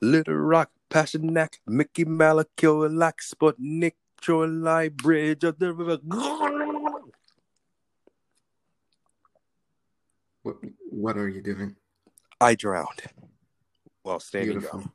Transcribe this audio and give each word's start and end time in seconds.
Little 0.00 0.34
Rock, 0.34 0.70
Passionack, 0.88 1.58
Mickey 1.66 2.06
Malakio, 2.06 2.88
Sputnik, 3.20 3.92
Troy 4.18 4.88
Bridge 4.88 5.44
of 5.44 5.58
the 5.58 5.74
River. 5.74 5.98
What, 10.42 10.56
what 10.88 11.18
are 11.18 11.28
you 11.28 11.42
doing? 11.42 11.76
I 12.40 12.54
drowned 12.54 13.02
while 14.02 14.20
standing 14.20 14.60
Beautiful. 14.60 14.80
up. 14.80 14.90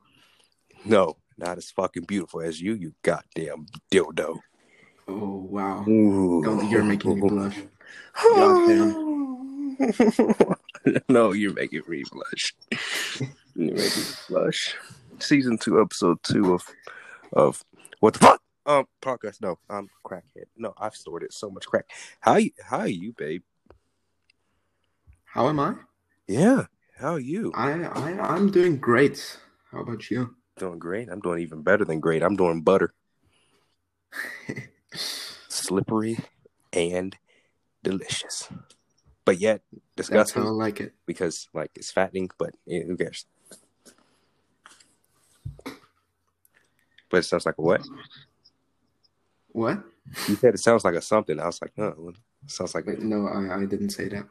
No, 0.84 1.18
not 1.38 1.60
as 1.60 1.70
fucking 1.70 2.06
beautiful 2.06 2.42
as 2.42 2.60
you, 2.60 2.74
you 2.74 2.96
goddamn 3.04 3.68
dildo. 3.92 4.40
Oh 5.08 5.48
wow. 5.50 5.84
Don't, 5.86 6.70
you're 6.70 6.84
making 6.84 7.20
me 7.20 7.30
blush. 7.30 7.58
No, 11.10 11.32
you're 11.32 11.54
making 11.54 11.82
me 11.88 12.04
blush. 12.12 12.54
You're 13.56 13.74
making 13.74 14.04
me 14.04 14.10
blush. 14.30 14.76
Season 15.20 15.58
two, 15.58 15.82
episode 15.82 16.22
two 16.24 16.54
of 16.54 16.64
of 17.34 17.64
what 18.00 18.14
the 18.14 18.20
fuck? 18.20 18.42
Um, 18.66 18.86
podcast. 19.02 19.42
No, 19.42 19.60
I'm 19.70 19.90
crackhead. 20.06 20.46
No, 20.58 20.74
I've 20.78 20.96
stored 20.96 21.24
it 21.24 21.34
so 21.34 21.50
much 21.50 21.66
crack. 21.66 21.86
How 22.20 22.38
you? 22.38 22.52
How 22.64 22.80
are 22.80 22.88
you, 22.88 23.14
babe? 23.14 23.44
How 25.26 25.50
am 25.50 25.60
I? 25.60 25.76
Yeah, 26.28 26.66
how 26.98 27.14
are 27.14 27.20
you? 27.20 27.52
I 27.56 27.84
I 27.84 28.20
I'm 28.20 28.52
doing 28.52 28.78
great. 28.78 29.38
How 29.72 29.82
about 29.82 30.10
you? 30.10 30.36
Doing 30.58 30.80
great. 30.80 31.10
I'm 31.10 31.20
doing 31.20 31.42
even 31.42 31.62
better 31.62 31.84
than 31.84 32.00
great. 32.00 32.24
I'm 32.24 32.36
doing 32.36 32.62
butter, 32.62 32.94
slippery 34.96 36.18
and 36.74 37.16
delicious, 37.84 38.50
but 39.26 39.40
yet 39.40 39.62
disgusting. 39.96 40.18
That's 40.18 40.32
how 40.34 40.54
I 40.54 40.66
like 40.66 40.80
it. 40.82 40.94
because 41.06 41.48
like 41.54 41.72
it's 41.76 41.92
fattening. 41.92 42.30
But 42.38 42.56
eh, 42.70 42.84
who 42.86 42.98
cares? 42.98 43.26
But 47.10 47.18
it 47.18 47.24
sounds 47.24 47.46
like 47.46 47.58
a 47.58 47.62
what? 47.62 47.82
What? 49.52 49.84
You 50.28 50.36
said 50.36 50.54
it 50.56 50.60
sounds 50.60 50.84
like 50.84 50.96
a 50.96 51.02
something. 51.02 51.40
I 51.40 51.46
was 51.46 51.62
like, 51.62 51.78
no, 51.78 52.12
sounds 52.48 52.76
like 52.76 52.86
Wait, 52.86 53.00
no, 53.02 53.28
I, 53.28 53.62
I 53.62 53.66
didn't 53.66 53.92
say 53.92 54.08
that. 54.10 54.26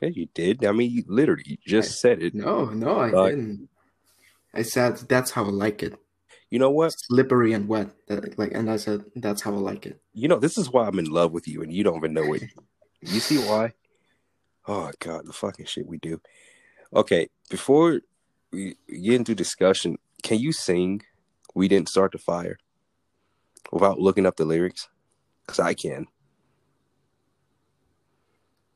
yeah, 0.00 0.08
you 0.08 0.26
did. 0.34 0.64
I 0.64 0.72
mean, 0.72 0.90
you 0.90 1.04
literally 1.06 1.44
you 1.46 1.56
just 1.66 2.00
said 2.00 2.22
it. 2.22 2.34
No, 2.34 2.66
no, 2.66 2.98
I 3.00 3.10
Uh, 3.10 3.28
didn't. 3.28 3.68
I 4.54 4.62
said 4.62 4.96
that's 5.08 5.30
how 5.30 5.44
I 5.44 5.50
like 5.50 5.82
it. 5.82 5.94
You 6.50 6.58
know 6.58 6.70
what? 6.70 6.92
Slippery 6.98 7.52
and 7.52 7.68
wet. 7.68 7.90
That, 8.08 8.36
like, 8.38 8.52
and 8.52 8.68
I 8.68 8.76
said 8.76 9.04
that's 9.14 9.40
how 9.40 9.54
I 9.54 9.58
like 9.58 9.86
it. 9.86 10.00
You 10.12 10.26
know 10.28 10.38
this 10.38 10.58
is 10.58 10.70
why 10.70 10.86
I'm 10.86 10.98
in 10.98 11.06
love 11.06 11.32
with 11.32 11.46
you, 11.46 11.62
and 11.62 11.72
you 11.72 11.84
don't 11.84 11.96
even 11.96 12.12
know 12.12 12.34
it. 12.34 12.42
You 13.00 13.20
see 13.20 13.38
why? 13.38 13.72
Oh 14.66 14.90
God, 14.98 15.26
the 15.26 15.32
fucking 15.32 15.66
shit 15.66 15.86
we 15.86 15.98
do. 15.98 16.20
Okay, 16.92 17.28
before 17.48 18.00
we 18.50 18.76
get 18.88 19.14
into 19.14 19.34
discussion, 19.34 19.96
can 20.22 20.38
you 20.38 20.52
sing 20.52 21.02
"We 21.54 21.68
Didn't 21.68 21.88
Start 21.88 22.12
the 22.12 22.18
Fire" 22.18 22.58
without 23.70 24.00
looking 24.00 24.26
up 24.26 24.36
the 24.36 24.44
lyrics? 24.44 24.88
Because 25.46 25.60
I 25.60 25.74
can. 25.74 26.08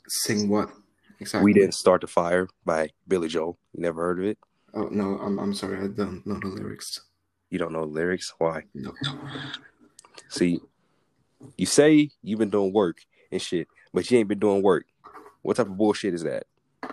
Sing 0.06 0.48
what? 0.48 0.70
Exactly. 1.19 1.45
"We 1.45 1.52
Didn't 1.58 1.75
Start 1.75 2.02
the 2.02 2.06
Fire" 2.06 2.48
by 2.64 2.91
Billy 3.08 3.28
Joel. 3.28 3.58
You 3.72 3.83
never 3.83 4.00
heard 4.00 4.20
of 4.20 4.27
it? 4.27 4.39
Oh 4.75 4.89
no, 4.92 5.19
I'm 5.19 5.41
I'm 5.41 5.55
sorry. 5.55 5.78
I 5.78 5.89
don't 5.89 6.25
know 6.25 6.39
the 6.39 6.48
lyrics. 6.48 7.00
You 7.55 7.60
don't 7.60 7.72
know 7.72 7.84
lyrics? 7.84 8.34
Why? 8.38 8.64
No. 8.74 8.92
See, 10.28 10.60
you 11.56 11.66
say 11.66 12.11
you've 12.20 12.41
been 12.41 12.50
doing 12.50 12.72
work 12.72 12.96
and 13.30 13.41
shit, 13.41 13.69
but 13.92 14.11
you 14.11 14.19
ain't 14.19 14.27
been 14.27 14.41
doing 14.41 14.61
work. 14.61 14.86
What 15.42 15.56
type 15.56 15.66
of 15.69 15.77
bullshit 15.77 16.14
is 16.14 16.24
that? 16.24 16.46
I 16.83 16.88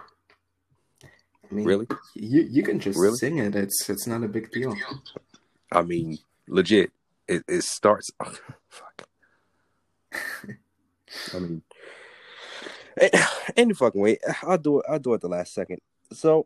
mean, 1.49 1.65
Really? 1.65 1.87
You 2.13 2.41
you 2.43 2.61
can 2.61 2.79
just 2.79 2.99
Really? 2.99 3.17
sing 3.17 3.39
it. 3.39 3.55
It's 3.55 3.89
it's 3.89 4.05
not 4.05 4.23
a 4.23 4.27
big 4.27 4.51
deal. 4.51 4.75
I 5.71 5.81
mean, 5.81 6.19
legit. 6.47 6.91
It, 7.27 7.43
it 7.47 7.63
starts. 7.63 8.11
fuck. 8.69 9.07
I 11.33 11.39
mean, 11.39 11.63
any 13.57 13.73
fucking 13.73 13.99
way. 13.99 14.19
I'll 14.43 14.59
do 14.59 14.77
it. 14.81 14.85
I'll 14.87 14.99
do 14.99 15.15
it 15.15 15.21
the 15.21 15.27
last 15.27 15.55
second. 15.55 15.79
So, 16.13 16.45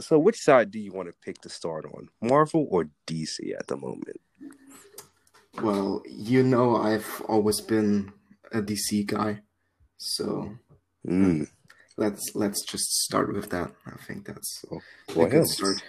so 0.00 0.18
which 0.18 0.40
side 0.40 0.70
do 0.70 0.78
you 0.78 0.92
want 0.92 1.08
to 1.08 1.14
pick 1.24 1.40
to 1.42 1.48
start 1.48 1.84
on, 1.86 2.08
Marvel 2.20 2.66
or 2.70 2.88
DC 3.06 3.54
at 3.58 3.66
the 3.66 3.76
moment? 3.76 4.20
Well, 5.62 6.02
you 6.06 6.42
know, 6.42 6.76
I've 6.76 7.22
always 7.26 7.60
been 7.60 8.12
a 8.52 8.60
DC 8.62 9.06
guy, 9.06 9.40
so 9.96 10.56
Mm. 11.06 11.48
let's 11.96 12.24
let's 12.34 12.62
just 12.64 12.86
start 13.04 13.32
with 13.32 13.48
that. 13.50 13.70
I 13.86 13.96
think 14.06 14.26
that's 14.26 14.64
a 14.70 14.76
Well, 15.16 15.28
good 15.28 15.46
start. 15.46 15.82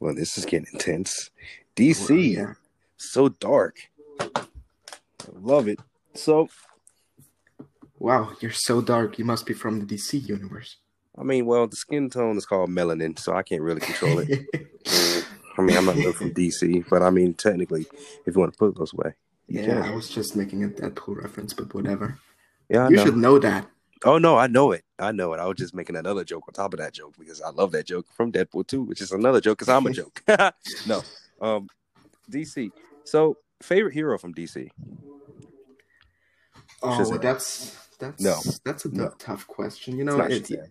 well, 0.00 0.14
this 0.14 0.38
is 0.38 0.44
getting 0.44 0.68
intense. 0.72 1.30
DC, 1.76 2.08
Well, 2.10 2.18
yeah. 2.48 2.54
so 2.96 3.28
dark. 3.28 3.76
I 4.20 4.46
love 5.32 5.66
it. 5.68 5.80
So, 6.14 6.48
Wow, 7.98 8.36
you're 8.40 8.52
so 8.68 8.80
dark. 8.82 9.18
You 9.18 9.24
must 9.24 9.46
be 9.46 9.54
from 9.54 9.80
the 9.80 9.86
DC 9.86 10.18
universe. 10.28 10.76
I 11.16 11.22
mean, 11.22 11.46
well, 11.46 11.66
the 11.66 11.76
skin 11.76 12.10
tone 12.10 12.36
is 12.36 12.46
called 12.46 12.70
melanin, 12.70 13.18
so 13.18 13.34
I 13.34 13.42
can't 13.42 13.62
really 13.62 13.80
control 13.80 14.18
it. 14.18 14.28
I 15.58 15.62
mean, 15.62 15.76
I'm 15.76 15.84
not 15.86 15.94
really 15.96 16.12
from 16.12 16.34
DC, 16.34 16.84
but 16.90 17.02
I 17.02 17.10
mean, 17.10 17.34
technically, 17.34 17.86
if 18.26 18.34
you 18.34 18.40
want 18.40 18.52
to 18.52 18.58
put 18.58 18.70
it 18.70 18.76
those 18.78 18.92
way, 18.92 19.14
yeah, 19.46 19.84
I 19.86 19.90
was 19.94 20.08
just 20.08 20.34
making 20.34 20.64
a 20.64 20.68
Deadpool 20.68 21.22
reference, 21.22 21.52
but 21.54 21.72
whatever. 21.74 22.18
Yeah, 22.68 22.86
I 22.86 22.88
you 22.88 22.96
know. 22.96 23.04
should 23.04 23.16
know 23.16 23.38
that. 23.38 23.68
Oh 24.04 24.18
no, 24.18 24.36
I 24.36 24.48
know 24.48 24.72
it. 24.72 24.84
I 24.98 25.12
know 25.12 25.32
it. 25.32 25.38
I 25.38 25.46
was 25.46 25.56
just 25.56 25.74
making 25.74 25.96
another 25.96 26.24
joke 26.24 26.44
on 26.48 26.54
top 26.54 26.74
of 26.74 26.78
that 26.80 26.92
joke 26.92 27.14
because 27.18 27.40
I 27.40 27.50
love 27.50 27.70
that 27.72 27.86
joke 27.86 28.06
from 28.16 28.32
Deadpool 28.32 28.66
2, 28.66 28.82
which 28.82 29.00
is 29.00 29.12
another 29.12 29.40
joke 29.40 29.58
because 29.58 29.68
I'm 29.72 29.86
a 29.86 29.90
joke. 29.92 30.22
no, 30.86 31.02
um, 31.40 31.68
DC. 32.30 32.70
So, 33.04 33.36
favorite 33.62 33.94
hero 33.94 34.18
from 34.18 34.34
DC? 34.34 34.68
Oh, 36.82 36.88
Shazam. 36.88 37.22
that's 37.22 37.76
that's 37.98 38.20
No. 38.22 38.40
that's 38.64 38.84
a 38.84 38.88
No. 38.94 39.10
tough- 39.18 39.46
question. 39.46 39.96
You 39.96 40.04
know, 40.04 40.16
not 40.16 40.32
it, 40.32 40.44
Shazam. 40.44 40.68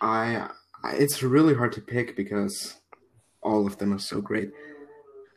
I, 0.00 0.48
it's 0.94 1.22
really 1.22 1.54
hard 1.54 1.72
to 1.72 1.80
pick 1.80 2.16
because 2.16 2.76
all 3.42 3.66
of 3.66 3.78
them 3.78 3.92
are 3.92 3.98
so 3.98 4.20
great. 4.20 4.50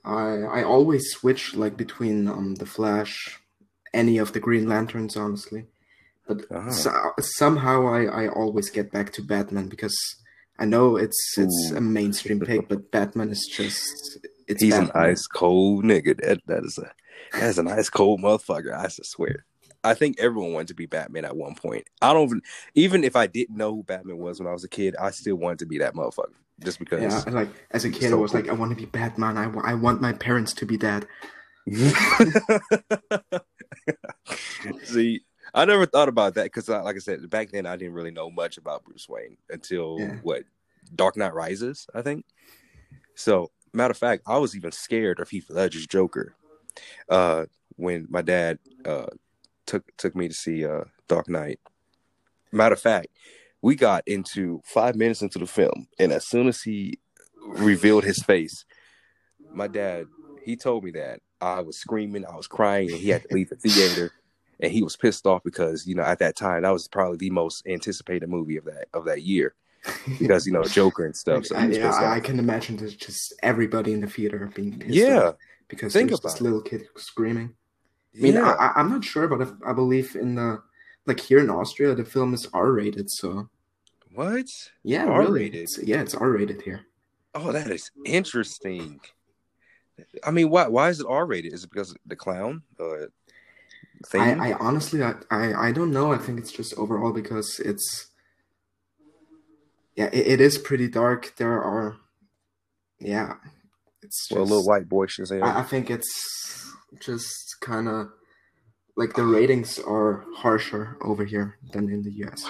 I 0.06 0.59
I 0.59 0.63
always 0.63 1.09
switch 1.12 1.56
like 1.56 1.78
between 1.78 2.28
um 2.28 2.56
the 2.56 2.66
Flash, 2.66 3.40
any 3.94 4.18
of 4.18 4.34
the 4.34 4.40
Green 4.40 4.68
Lanterns, 4.68 5.16
honestly. 5.16 5.68
But 6.28 6.46
Ah. 6.51 6.69
so, 6.69 6.91
somehow 7.19 7.88
I 7.88 8.03
I 8.24 8.28
always 8.28 8.69
get 8.69 8.91
back 8.91 9.12
to 9.13 9.22
Batman 9.22 9.68
because 9.68 9.97
I 10.59 10.66
know 10.66 10.97
it's 10.97 11.38
it's 11.38 11.72
Ooh. 11.72 11.78
a 11.78 11.81
mainstream 11.81 12.40
pick, 12.40 12.68
but 12.72 12.91
Batman 12.91 13.30
is 13.30 13.50
just 13.51 14.19
it's 14.47 14.62
He's 14.62 14.78
an 14.78 14.91
ice 14.94 15.25
cold 15.28 15.84
nigga. 15.85 16.19
That 16.22 16.40
that 16.47 16.63
is 16.66 16.78
a 16.78 16.91
that 17.40 17.50
is 17.50 17.57
an 17.57 17.68
ice 17.68 17.90
cold 17.90 18.22
motherfucker. 18.22 18.74
I 18.74 18.88
swear. 18.90 19.45
I 19.84 19.94
think 19.94 20.20
everyone 20.20 20.54
wanted 20.54 20.70
to 20.70 20.74
be 20.76 20.86
Batman 20.86 21.26
at 21.26 21.36
one 21.36 21.56
point. 21.56 21.88
I 22.02 22.14
don't 22.14 22.24
even 22.26 22.42
even 22.76 23.04
if 23.04 23.16
I 23.16 23.28
didn't 23.28 23.58
know 23.58 23.74
who 23.76 23.84
Batman 23.84 24.18
was 24.18 24.40
when 24.40 24.48
I 24.48 24.54
was 24.54 24.64
a 24.64 24.70
kid, 24.70 24.96
I 25.00 25.12
still 25.12 25.36
wanted 25.36 25.60
to 25.60 25.66
be 25.66 25.80
that 25.80 25.94
motherfucker. 25.94 26.34
Just 26.64 26.80
because 26.80 27.02
Yeah, 27.02 27.34
like 27.34 27.50
as 27.72 27.84
a 27.86 27.90
kid, 27.90 28.10
So 28.10 28.18
I 28.18 28.22
was 28.22 28.32
cool. 28.32 28.42
like, 28.42 28.50
I 28.50 28.54
want 28.54 28.72
to 28.72 28.78
be 28.78 28.86
Batman. 28.86 29.38
I, 29.38 29.52
I 29.72 29.74
want 29.74 30.02
my 30.02 30.14
parents 30.14 30.54
to 30.54 30.66
be 30.66 30.78
dead. 30.78 31.08
See, 34.84 35.22
I 35.54 35.66
never 35.66 35.86
thought 35.86 36.10
about 36.10 36.36
that 36.36 36.46
because, 36.46 36.70
like 36.70 36.96
I 36.96 37.00
said, 37.00 37.30
back 37.30 37.52
then 37.52 37.66
I 37.66 37.76
didn't 37.76 37.94
really 37.94 38.12
know 38.12 38.30
much 38.30 38.58
about 38.58 38.84
Bruce 38.84 39.10
Wayne 39.10 39.38
until 39.50 39.98
Yeah. 40.00 40.16
what 40.22 40.44
Dark 40.96 41.18
Knight 41.18 41.34
Rises, 41.34 41.88
I 41.94 42.02
think. 42.02 42.26
So, 43.16 43.52
matter 43.74 43.92
of 43.92 43.98
fact, 43.98 44.24
I 44.28 44.38
was 44.38 44.56
even 44.56 44.72
scared 44.72 45.20
of 45.20 45.30
Heath 45.30 45.50
Ledger's 45.50 45.88
Joker 45.88 46.36
uh, 47.10 47.46
when 47.76 48.08
my 48.10 48.22
dad 48.22 48.60
uh, 48.86 49.08
took 49.66 49.95
took 49.98 50.15
me 50.15 50.27
to 50.27 50.33
see 50.33 50.65
uh, 50.65 50.86
Dark 51.07 51.30
Knight. 51.30 51.60
Matter 52.51 52.74
of 52.74 52.81
fact, 52.81 53.07
we 53.62 53.75
got 53.75 54.04
into 54.07 54.62
five 54.65 54.95
minutes 54.95 55.21
into 55.21 55.39
the 55.39 55.48
film, 55.48 55.88
and 56.00 56.12
as 56.12 56.27
soon 56.27 56.48
as 56.48 56.62
he 56.62 57.00
revealed 57.45 58.04
his 58.04 58.19
face, 58.24 58.65
my 59.51 59.68
dad 59.68 60.06
he 60.44 60.56
told 60.56 60.83
me 60.83 60.92
that 60.92 61.19
I 61.42 61.62
was 61.62 61.77
screaming, 61.77 62.25
I 62.25 62.36
was 62.36 62.48
crying, 62.48 62.89
and 62.92 63.00
he 63.00 63.10
had 63.10 63.24
to 63.24 63.33
leave 63.33 63.50
the 63.50 63.56
theater. 63.56 64.12
And 64.60 64.71
he 64.71 64.83
was 64.83 64.95
pissed 64.95 65.25
off 65.25 65.44
because 65.44 65.86
you 65.88 65.95
know 65.95 66.04
at 66.04 66.19
that 66.19 66.38
time 66.38 66.62
that 66.62 66.69
was 66.69 66.88
probably 66.88 67.18
the 67.18 67.31
most 67.31 67.66
anticipated 67.68 68.30
movie 68.30 68.57
of 68.57 68.66
that 68.66 68.88
of 68.94 69.06
that 69.06 69.24
year 69.24 69.56
because 70.19 70.45
you 70.45 70.54
know 70.54 70.63
Joker 70.63 71.06
and 71.06 71.16
stuff. 71.16 71.45
So 71.48 71.56
I, 71.57 71.66
I, 71.68 72.16
I 72.16 72.19
can 72.19 72.39
imagine 72.39 72.77
there's 72.77 72.95
just 72.95 73.33
everybody 73.44 73.94
in 73.94 74.01
the 74.01 74.07
theater 74.07 74.50
being 74.54 74.80
pissed 74.80 74.95
Yeah, 74.95 75.30
off 75.30 75.36
because 75.68 75.94
think 75.94 76.09
there's 76.09 76.21
this 76.21 76.36
it. 76.36 76.42
little 76.42 76.62
kid 76.62 76.88
screaming. 76.95 77.56
I 78.15 78.21
mean, 78.21 78.33
yeah. 78.33 78.51
I, 78.51 78.68
I- 78.68 78.74
I'm 78.80 78.89
not 78.89 79.04
sure, 79.04 79.27
but 79.27 79.42
if, 79.42 79.51
I 79.65 79.74
believe 79.74 80.15
in 80.15 80.36
the 80.36 80.62
like 81.06 81.19
here 81.19 81.39
in 81.39 81.50
Austria, 81.50 81.95
the 81.95 82.06
film 82.06 82.33
is 82.33 82.48
R-rated. 82.54 83.10
So 83.10 83.50
what? 84.13 84.45
yeah, 84.83 85.06
R-rated? 85.06 85.33
really, 85.33 85.50
it's, 85.50 85.80
yeah, 85.83 86.01
it's 86.01 86.15
R-rated 86.15 86.62
here. 86.62 86.86
Oh, 87.36 87.51
that 87.51 87.71
is 87.71 87.89
interesting. 88.06 89.00
I 90.24 90.31
mean, 90.31 90.50
why 90.50 90.68
why 90.68 90.89
is 90.89 91.00
it 91.00 91.07
R 91.10 91.25
rated? 91.25 91.54
Is 91.54 91.63
it 91.63 91.69
because 91.69 91.92
of 91.92 91.98
the 92.06 92.15
clown? 92.15 92.63
Thing? 94.07 94.21
I, 94.21 94.50
I 94.50 94.54
honestly, 94.59 95.01
I, 95.04 95.13
I, 95.31 95.68
I 95.68 95.71
don't 95.71 95.92
know. 95.92 96.12
I 96.12 96.18
think 96.18 96.39
it's 96.39 96.51
just 96.51 96.74
overall 96.77 97.13
because 97.13 97.59
it's, 97.59 98.07
yeah, 99.95 100.09
it, 100.12 100.27
it 100.27 100.42
is 100.42 100.57
pretty 100.57 100.88
dark. 100.88 101.33
There 101.38 101.62
are, 101.63 101.98
yeah, 103.00 103.36
it's 104.01 104.27
just, 104.27 104.31
well, 104.31 104.44
a 104.44 104.50
little 104.50 104.66
white 104.66 104.89
boy 104.89 105.06
Shazam. 105.06 105.44
I, 105.44 105.59
I 105.59 105.63
think 105.63 105.89
it's 105.89 106.62
just 107.00 107.60
kind 107.62 107.88
of 107.88 108.10
like 108.95 109.13
the 109.13 109.24
ratings 109.24 109.80
are 109.80 110.25
harsher 110.36 110.98
over 111.01 111.25
here 111.25 111.57
than 111.72 111.90
in 111.90 112.04
the 112.04 112.12
US. 112.25 112.45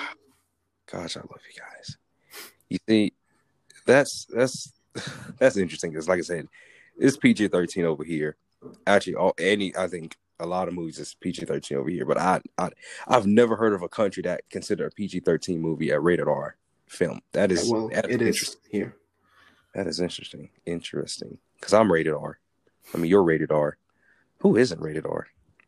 Gosh, 0.92 1.18
I 1.18 1.22
love 1.22 1.42
you 1.48 1.62
guys. 1.62 1.98
You 2.70 2.78
see, 2.88 3.14
that's 3.86 4.26
that's 4.30 4.74
that's 5.40 5.58
interesting 5.58 5.92
because, 5.92 6.08
like 6.08 6.20
I 6.20 6.24
said, 6.24 6.48
it's 6.98 7.18
PG 7.18 7.48
thirteen 7.50 7.86
over 7.86 8.04
here. 8.04 8.36
Actually, 8.88 9.16
all 9.16 9.34
any 9.38 9.76
I 9.76 9.88
think 9.88 10.18
a 10.40 10.46
lot 10.46 10.68
of 10.68 10.74
movies 10.74 11.00
is 11.00 11.16
PG 11.20 11.46
thirteen 11.46 11.78
over 11.78 11.90
here, 11.90 12.06
but 12.06 12.18
I, 12.18 12.42
I 12.58 12.70
I've 13.08 13.26
never 13.26 13.56
heard 13.56 13.74
of 13.74 13.82
a 13.82 13.90
country 13.90 14.24
that 14.24 14.50
consider 14.50 14.88
a 14.88 14.92
PG 14.92 15.22
thirteen 15.22 15.62
movie 15.62 15.92
a 15.92 16.00
rated 16.00 16.28
R 16.28 16.56
film. 16.88 17.22
That 17.32 17.52
is 17.52 17.70
well, 17.72 17.90
that 17.90 18.10
it 18.10 18.22
is 18.22 18.58
here. 18.70 18.96
That 19.74 19.88
is 19.88 20.00
interesting. 20.00 20.50
Interesting. 20.66 21.40
Because 21.60 21.74
I'm 21.74 21.92
rated 21.92 22.14
R. 22.14 22.38
I 22.94 22.98
mean, 22.98 23.10
you're 23.10 23.24
rated 23.24 23.52
R. 23.52 23.78
Who 24.44 24.58
isn't 24.58 24.82
rated 24.82 25.06
R? 25.06 25.28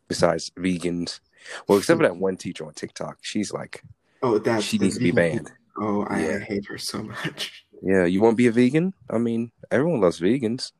Besides 0.10 0.52
vegans. 0.52 1.22
Well, 1.68 1.78
except 1.78 1.98
for 1.98 2.04
that 2.04 2.18
one 2.18 2.36
teacher 2.36 2.66
on 2.66 2.74
TikTok. 2.74 3.18
She's 3.22 3.52
like, 3.54 3.82
Oh, 4.22 4.38
that 4.40 4.62
she 4.64 4.78
needs 4.78 4.98
to 4.98 5.04
be 5.04 5.12
banned. 5.12 5.52
Oh, 5.78 6.06
I 6.10 6.20
Yeah. 6.20 6.40
hate 6.40 6.66
her 6.68 6.78
so 6.78 7.02
much. 7.04 7.66
Yeah, 7.82 8.06
you 8.06 8.22
want 8.22 8.34
to 8.34 8.38
be 8.38 8.48
a 8.48 8.52
vegan? 8.52 8.94
I 9.10 9.18
mean, 9.18 9.52
everyone 9.72 10.02
loves 10.02 10.20
vegans. 10.20 10.72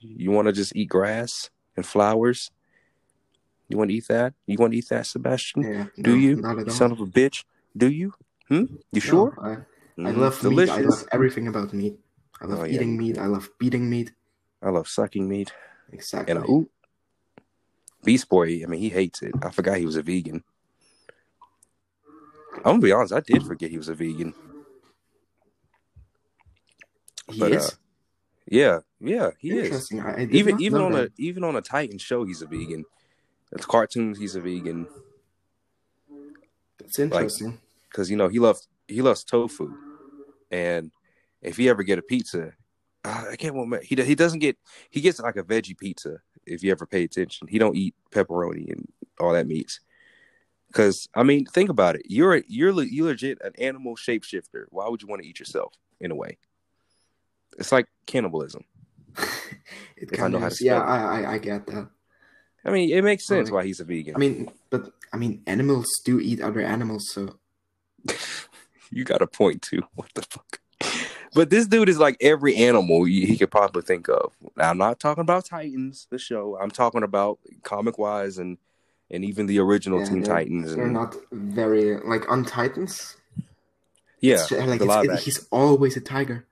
You 0.00 0.30
want 0.30 0.46
to 0.46 0.52
just 0.52 0.74
eat 0.74 0.88
grass 0.88 1.50
and 1.76 1.84
flowers? 1.84 2.50
You 3.68 3.76
want 3.76 3.90
to 3.90 3.96
eat 3.96 4.08
that? 4.08 4.32
You 4.46 4.56
want 4.58 4.72
to 4.72 4.78
eat 4.78 4.88
that, 4.88 5.06
Sebastian? 5.06 5.62
Yeah, 5.62 5.86
Do 6.00 6.12
no, 6.12 6.16
you? 6.16 6.36
Not 6.36 6.58
at 6.58 6.68
all. 6.68 6.74
son 6.74 6.92
of 6.92 7.00
a 7.00 7.06
bitch. 7.06 7.44
Do 7.76 7.90
you? 7.90 8.14
Hmm? 8.48 8.64
You 8.92 9.00
No, 9.00 9.00
sure? 9.00 9.38
I, 9.42 9.52
I 9.52 10.12
Mm, 10.12 10.16
love 10.16 10.42
meat. 10.44 10.68
I 10.70 10.80
love 10.80 11.04
everything 11.12 11.48
about 11.48 11.72
meat. 11.72 11.98
I 12.40 12.46
love 12.46 12.60
Oh, 12.60 12.64
yeah. 12.64 12.74
eating 12.76 12.96
meat. 12.96 13.18
I 13.18 13.26
love 13.26 13.50
beating 13.58 13.90
meat. 13.90 14.12
I 14.62 14.70
love 14.70 14.88
sucking 14.88 15.28
meat. 15.28 15.52
Exactly. 15.92 16.34
And 16.34 16.44
uh, 16.44 16.46
ooh, 16.48 16.68
Beast 18.04 18.28
Boy, 18.28 18.62
I 18.62 18.66
mean, 18.66 18.80
he 18.80 18.88
hates 18.88 19.22
it. 19.22 19.34
I 19.42 19.50
forgot 19.50 19.78
he 19.78 19.86
was 19.86 19.96
a 19.96 20.02
vegan. 20.02 20.42
I'm 22.58 22.62
gonna 22.62 22.78
be 22.80 22.92
honest, 22.92 23.12
I 23.12 23.20
did 23.20 23.42
forget 23.42 23.70
he 23.70 23.78
was 23.78 23.88
a 23.88 23.94
vegan. 23.94 24.34
he 27.28 27.40
but, 27.40 27.52
is 27.52 27.68
uh, 27.68 27.74
Yeah, 28.46 28.80
yeah, 29.00 29.30
he 29.38 29.50
is. 29.50 29.66
interesting. 29.66 30.00
I, 30.00 30.22
I 30.22 30.28
Even 30.30 30.60
even 30.60 30.80
on 30.80 30.92
that. 30.92 31.08
a 31.08 31.22
even 31.22 31.44
on 31.44 31.56
a 31.56 31.60
Titan 31.62 31.98
show, 31.98 32.24
he's 32.24 32.42
a 32.42 32.46
vegan. 32.46 32.84
It's 33.52 33.66
cartoons, 33.66 34.18
he's 34.18 34.34
a 34.34 34.40
vegan 34.40 34.88
That's 36.78 36.98
interesting. 36.98 37.58
because 37.90 38.10
you 38.10 38.16
know 38.16 38.28
he 38.28 38.38
loves 38.38 38.68
he 38.86 39.02
loves 39.02 39.24
tofu, 39.24 39.74
and 40.50 40.92
if 41.42 41.56
he 41.56 41.68
ever 41.68 41.82
get 41.82 41.98
a 41.98 42.02
pizza, 42.02 42.48
uh, 42.48 42.50
I 43.30 43.36
can't 43.36 43.54
remember. 43.54 43.80
He 43.80 43.96
he 43.96 44.14
doesn't 44.14 44.40
get 44.40 44.56
he 44.90 45.00
gets 45.00 45.20
like 45.20 45.36
a 45.36 45.42
veggie 45.42 45.76
pizza. 45.76 46.20
If 46.46 46.62
you 46.62 46.70
ever 46.70 46.86
pay 46.86 47.04
attention, 47.04 47.48
he 47.48 47.58
don't 47.58 47.76
eat 47.76 47.94
pepperoni 48.10 48.70
and 48.70 48.88
all 49.18 49.32
that 49.32 49.46
meats. 49.46 49.80
Because 50.68 51.08
I 51.14 51.22
mean, 51.22 51.46
think 51.46 51.70
about 51.70 51.96
it. 51.96 52.02
You're 52.06 52.42
you're 52.48 52.82
you 52.82 53.04
legit 53.04 53.38
an 53.42 53.52
animal 53.58 53.96
shapeshifter. 53.96 54.64
Why 54.70 54.88
would 54.88 55.02
you 55.02 55.08
want 55.08 55.22
to 55.22 55.28
eat 55.28 55.38
yourself 55.38 55.74
in 56.00 56.10
a 56.10 56.14
way? 56.14 56.38
It's 57.58 57.72
like 57.72 57.86
cannibalism. 58.06 58.64
it 59.96 60.12
kind 60.12 60.34
of 60.34 60.42
is. 60.44 60.60
Yeah. 60.60 60.80
I, 60.80 61.22
I 61.22 61.32
I 61.34 61.38
get 61.38 61.66
that. 61.68 61.88
I 62.64 62.70
mean, 62.70 62.90
it 62.90 63.02
makes 63.02 63.26
sense 63.26 63.48
Like- 63.48 63.54
why 63.54 63.64
he's 63.64 63.80
a 63.80 63.84
vegan. 63.84 64.16
I 64.16 64.18
mean, 64.18 64.50
but 64.70 64.92
I 65.12 65.16
mean, 65.16 65.42
animals 65.46 65.86
do 66.04 66.20
eat 66.20 66.40
other 66.40 66.60
animals, 66.60 67.04
so 67.12 67.38
you 68.90 69.04
got 69.04 69.22
a 69.22 69.26
point 69.26 69.62
too. 69.62 69.82
What 69.94 70.10
the 70.14 70.22
fuck? 70.22 70.60
But 71.34 71.50
this 71.50 71.66
dude 71.66 71.88
is 71.88 71.98
like 71.98 72.16
every 72.20 72.56
animal 72.56 73.04
he 73.04 73.36
could 73.36 73.50
probably 73.50 73.82
think 73.82 74.08
of. 74.08 74.32
Now, 74.56 74.70
I'm 74.70 74.78
not 74.78 74.98
talking 75.00 75.22
about 75.22 75.44
Titans, 75.44 76.06
the 76.10 76.18
show. 76.18 76.56
I'm 76.60 76.70
talking 76.70 77.02
about 77.02 77.38
comic 77.62 77.98
wise 77.98 78.38
and 78.38 78.58
and 79.10 79.24
even 79.24 79.46
the 79.46 79.58
original 79.60 80.00
yeah, 80.00 80.06
Teen 80.06 80.20
they're, 80.22 80.34
Titans. 80.34 80.74
they're 80.74 80.84
And, 80.84 80.92
not 80.92 81.14
very 81.32 81.96
like 82.00 82.28
on 82.30 82.44
Titans. 82.44 83.16
yeah, 84.20 84.34
it's, 84.34 84.50
like 84.50 84.80
it's, 84.80 84.94
it- 85.12 85.20
he's 85.20 85.46
always 85.52 85.96
a 85.96 86.00
tiger. 86.00 86.46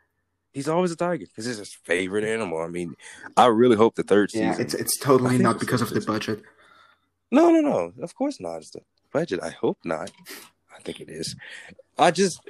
he's 0.53 0.69
always 0.69 0.93
a 0.93 0.97
tiger 0.97 1.27
because 1.27 1.47
it's 1.47 1.59
his 1.59 1.75
favorite 1.75 2.25
animal. 2.25 2.61
I 2.61 2.69
mean, 2.69 2.95
I 3.37 3.47
really 3.47 3.77
hope 3.77 3.97
the 3.97 4.03
third 4.05 4.31
Yeah, 4.33 4.51
season. 4.53 4.65
it's 4.65 4.75
it's 4.75 4.99
totally 4.99 5.39
not 5.39 5.59
because 5.59 5.83
of 5.83 5.91
the 5.91 6.01
budget. 6.01 6.43
No, 7.31 7.51
no, 7.51 7.61
no. 7.61 7.93
Of 8.03 8.15
course 8.15 8.39
not. 8.41 8.59
It's 8.59 8.71
the 8.71 8.83
budget. 9.13 9.41
I 9.43 9.51
hope 9.51 9.79
not. 9.85 10.13
I 10.75 10.81
think 10.83 11.01
it 11.01 11.09
is. 11.09 11.37
I 11.99 12.11
just, 12.11 12.41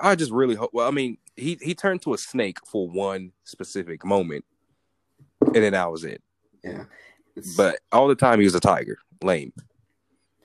I 0.00 0.14
just 0.14 0.30
really 0.30 0.54
hope. 0.54 0.70
Well, 0.72 0.86
I 0.86 0.90
mean, 0.90 1.18
he 1.36 1.58
he 1.60 1.74
turned 1.74 2.02
to 2.02 2.14
a 2.14 2.18
snake 2.18 2.58
for 2.66 2.88
one 2.88 3.32
specific 3.44 4.04
moment, 4.04 4.44
and 5.40 5.56
then 5.56 5.72
that 5.72 5.90
was 5.90 6.04
it. 6.04 6.22
Yeah, 6.62 6.84
it's, 7.34 7.56
But 7.56 7.80
all 7.90 8.08
the 8.08 8.14
time 8.14 8.38
he 8.38 8.44
was 8.44 8.54
a 8.54 8.60
tiger. 8.60 8.98
Lame. 9.22 9.52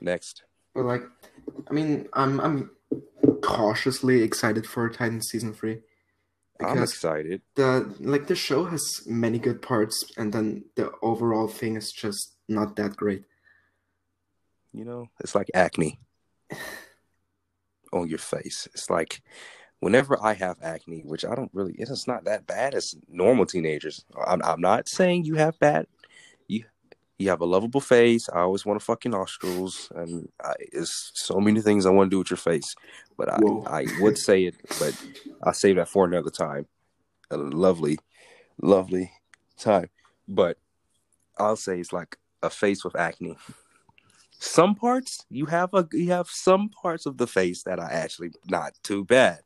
Next. 0.00 0.42
but 0.74 0.84
like, 0.84 1.02
I 1.68 1.72
mean, 1.72 2.08
I'm 2.12 2.40
I'm 2.40 2.70
cautiously 3.42 4.22
excited 4.22 4.66
for 4.66 4.88
Titan 4.88 5.22
season 5.22 5.52
three 5.52 5.80
I'm 6.60 6.82
excited. 6.82 7.42
the 7.54 7.94
like 8.00 8.26
the 8.26 8.34
show 8.34 8.64
has 8.64 8.82
many 9.06 9.38
good 9.38 9.62
parts, 9.62 10.12
and 10.16 10.32
then 10.32 10.64
the 10.74 10.90
overall 11.02 11.46
thing 11.46 11.76
is 11.76 11.92
just 11.92 12.34
not 12.48 12.76
that 12.76 12.96
great. 12.96 13.24
You 14.72 14.84
know, 14.84 15.08
it's 15.20 15.34
like 15.34 15.48
acne 15.54 16.00
on 17.92 18.08
your 18.08 18.18
face. 18.18 18.68
It's 18.72 18.90
like 18.90 19.22
whenever 19.80 20.18
I 20.22 20.34
have 20.34 20.58
acne, 20.62 21.02
which 21.04 21.24
I 21.24 21.34
don't 21.34 21.50
really, 21.52 21.74
it's 21.78 22.06
not 22.06 22.24
that 22.24 22.46
bad 22.46 22.74
as 22.74 22.94
normal 23.08 23.46
teenagers. 23.46 24.04
I'm, 24.26 24.42
I'm 24.42 24.60
not 24.60 24.88
saying 24.88 25.24
you 25.24 25.36
have 25.36 25.58
bad. 25.58 25.86
You 26.46 26.64
you 27.18 27.30
have 27.30 27.40
a 27.40 27.46
lovable 27.46 27.80
face. 27.80 28.28
I 28.28 28.40
always 28.40 28.64
want 28.64 28.78
to 28.78 28.84
fuck 28.84 29.04
your 29.04 29.12
nostrils, 29.12 29.90
and 29.94 30.28
I, 30.42 30.54
it's 30.58 31.10
so 31.14 31.40
many 31.40 31.60
things 31.60 31.84
I 31.84 31.90
want 31.90 32.10
to 32.10 32.14
do 32.14 32.18
with 32.18 32.30
your 32.30 32.36
face. 32.36 32.76
But 33.16 33.28
I, 33.28 33.38
Whoa. 33.38 33.64
I 33.66 33.86
would 34.00 34.16
say 34.16 34.44
it, 34.44 34.54
but 34.78 34.94
I'll 35.42 35.52
save 35.52 35.76
that 35.76 35.88
for 35.88 36.04
another 36.04 36.30
time. 36.30 36.66
A 37.30 37.36
lovely, 37.36 37.98
lovely 38.62 39.10
time. 39.58 39.90
But 40.28 40.58
I'll 41.38 41.56
say 41.56 41.80
it's 41.80 41.92
like 41.92 42.16
a 42.42 42.50
face 42.50 42.84
with 42.84 42.96
acne. 42.96 43.36
Some 44.38 44.74
parts 44.74 45.26
you 45.30 45.46
have 45.46 45.74
a 45.74 45.88
you 45.92 46.10
have 46.12 46.28
some 46.28 46.68
parts 46.68 47.06
of 47.06 47.18
the 47.18 47.26
face 47.26 47.62
that 47.64 47.78
are 47.78 47.90
actually 47.90 48.30
not 48.46 48.72
too 48.82 49.04
bad. 49.04 49.40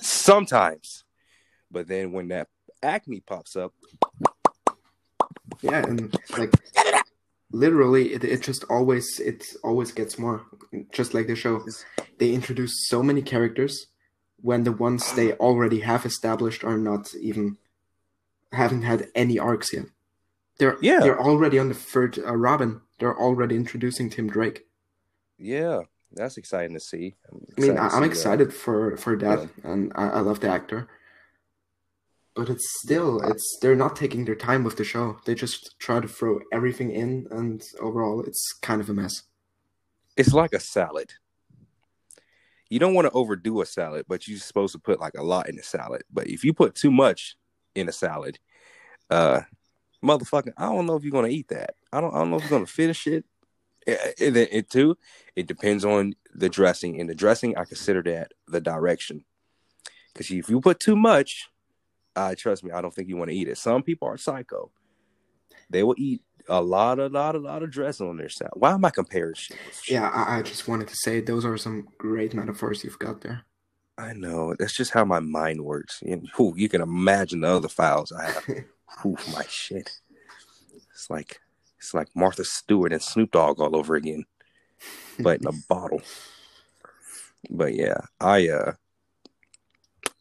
Sometimes, 0.00 1.04
but 1.70 1.86
then 1.86 2.12
when 2.12 2.28
that 2.28 2.48
acne 2.82 3.20
pops 3.20 3.54
up, 3.56 3.72
Yeah, 5.62 5.84
and 5.86 6.14
like 6.36 6.52
literally, 7.52 8.14
it, 8.14 8.24
it 8.24 8.42
just 8.42 8.64
always 8.68 9.20
it 9.20 9.44
always 9.62 9.92
gets 9.92 10.18
more. 10.18 10.42
Just 10.92 11.14
like 11.14 11.28
the 11.28 11.36
show, 11.36 11.64
they 12.18 12.32
introduce 12.32 12.88
so 12.88 13.02
many 13.02 13.22
characters 13.22 13.86
when 14.42 14.64
the 14.64 14.72
ones 14.72 15.12
they 15.14 15.32
already 15.34 15.80
have 15.80 16.04
established 16.04 16.64
are 16.64 16.76
not 16.76 17.14
even 17.14 17.56
haven't 18.52 18.82
had 18.82 19.08
any 19.14 19.38
arcs 19.38 19.72
yet. 19.72 19.86
They're 20.58 20.76
Yeah. 20.80 21.00
they're 21.00 21.20
already 21.20 21.58
on 21.58 21.68
the 21.68 21.74
third 21.74 22.18
uh, 22.18 22.36
Robin. 22.36 22.80
They're 22.98 23.18
already 23.18 23.56
introducing 23.56 24.10
Tim 24.10 24.28
Drake. 24.28 24.66
yeah, 25.38 25.80
that's 26.12 26.36
exciting 26.36 26.74
to 26.74 26.80
see. 26.80 27.16
Mean, 27.56 27.72
I, 27.78 27.88
to 27.88 27.94
I'm 27.96 28.02
see, 28.02 28.08
uh, 28.08 28.12
excited 28.12 28.54
for 28.54 28.96
for 28.96 29.16
that, 29.18 29.48
and 29.64 29.92
I, 29.96 30.08
I 30.08 30.20
love 30.20 30.40
the 30.40 30.48
actor. 30.48 30.88
But 32.36 32.48
it's 32.50 32.66
still, 32.82 33.20
it's 33.22 33.58
they're 33.62 33.76
not 33.76 33.94
taking 33.94 34.24
their 34.24 34.34
time 34.34 34.64
with 34.64 34.76
the 34.76 34.84
show. 34.84 35.18
They 35.24 35.34
just 35.36 35.76
try 35.78 36.00
to 36.00 36.08
throw 36.08 36.40
everything 36.52 36.90
in, 36.90 37.26
and 37.30 37.62
overall, 37.80 38.22
it's 38.22 38.52
kind 38.60 38.80
of 38.80 38.88
a 38.90 38.94
mess. 38.94 39.22
it's 40.16 40.32
like 40.32 40.52
a 40.52 40.60
salad. 40.60 41.12
You 42.70 42.78
don't 42.80 42.94
want 42.94 43.06
to 43.06 43.12
overdo 43.12 43.60
a 43.60 43.66
salad, 43.66 44.06
but 44.08 44.26
you're 44.26 44.38
supposed 44.38 44.72
to 44.72 44.80
put 44.80 44.98
like 45.00 45.14
a 45.16 45.22
lot 45.22 45.48
in 45.48 45.56
the 45.56 45.62
salad. 45.62 46.02
But 46.12 46.26
if 46.28 46.42
you 46.44 46.52
put 46.52 46.74
too 46.74 46.90
much 46.90 47.36
in 47.74 47.88
a 47.88 47.92
salad, 47.92 48.38
uh, 49.10 49.42
motherfucker, 50.04 50.52
I 50.56 50.66
don't 50.66 50.86
know 50.86 50.96
if 50.96 51.02
you're 51.02 51.12
gonna 51.12 51.28
eat 51.28 51.48
that. 51.48 51.74
I 51.92 52.00
don't. 52.00 52.14
I 52.14 52.18
don't 52.18 52.30
know 52.30 52.36
if 52.36 52.42
you're 52.42 52.50
gonna 52.50 52.66
finish 52.66 53.06
it. 53.06 53.24
And 53.86 54.34
then 54.34 54.48
it 54.50 54.70
too, 54.70 54.96
it 55.36 55.46
depends 55.46 55.84
on 55.84 56.14
the 56.34 56.48
dressing. 56.48 57.00
And 57.00 57.08
the 57.08 57.14
dressing, 57.14 57.56
I 57.56 57.64
consider 57.64 58.02
that 58.04 58.32
the 58.48 58.60
direction. 58.60 59.24
Because 60.12 60.30
if 60.30 60.48
you 60.48 60.60
put 60.60 60.80
too 60.80 60.96
much, 60.96 61.48
uh, 62.16 62.34
trust 62.36 62.64
me, 62.64 62.70
I 62.70 62.80
don't 62.80 62.94
think 62.94 63.08
you 63.08 63.16
want 63.16 63.30
to 63.30 63.36
eat 63.36 63.48
it. 63.48 63.58
Some 63.58 63.82
people 63.82 64.08
are 64.08 64.16
psycho. 64.16 64.70
They 65.68 65.82
will 65.82 65.96
eat 65.98 66.22
a 66.48 66.62
lot, 66.62 66.98
a 66.98 67.08
lot, 67.08 67.34
a 67.34 67.38
lot 67.38 67.62
of 67.62 67.70
dressing 67.70 68.08
on 68.08 68.16
their 68.16 68.28
salad. 68.28 68.54
Why 68.54 68.72
am 68.72 68.84
I 68.84 68.90
comparing 68.90 69.34
shit? 69.34 69.56
Shit? 69.82 69.94
Yeah, 69.94 70.08
I, 70.08 70.38
I 70.38 70.42
just 70.42 70.68
wanted 70.68 70.88
to 70.88 70.96
say 70.96 71.20
those 71.20 71.44
are 71.44 71.56
some 71.56 71.88
great 71.98 72.34
metaphors 72.34 72.84
you've 72.84 72.98
got 72.98 73.22
there. 73.22 73.42
I 73.96 74.12
know. 74.12 74.54
That's 74.58 74.74
just 74.74 74.92
how 74.92 75.04
my 75.04 75.20
mind 75.20 75.64
works. 75.64 76.02
And 76.02 76.28
whew, 76.36 76.54
you 76.56 76.68
can 76.68 76.80
imagine 76.80 77.40
the 77.40 77.48
other 77.48 77.68
files 77.68 78.12
I 78.12 78.24
have. 78.24 78.44
Whew, 79.02 79.16
my 79.32 79.44
shit. 79.48 79.90
It's 80.92 81.10
like 81.10 81.40
It's 81.78 81.94
like 81.94 82.08
Martha 82.14 82.44
Stewart 82.44 82.92
and 82.92 83.02
Snoop 83.02 83.32
Dogg 83.32 83.60
all 83.60 83.76
over 83.76 83.94
again, 83.94 84.24
but 85.18 85.40
in 85.40 85.46
a 85.46 85.52
bottle. 85.68 86.02
But 87.50 87.74
yeah, 87.74 87.98
I 88.20 88.48
uh, 88.48 88.72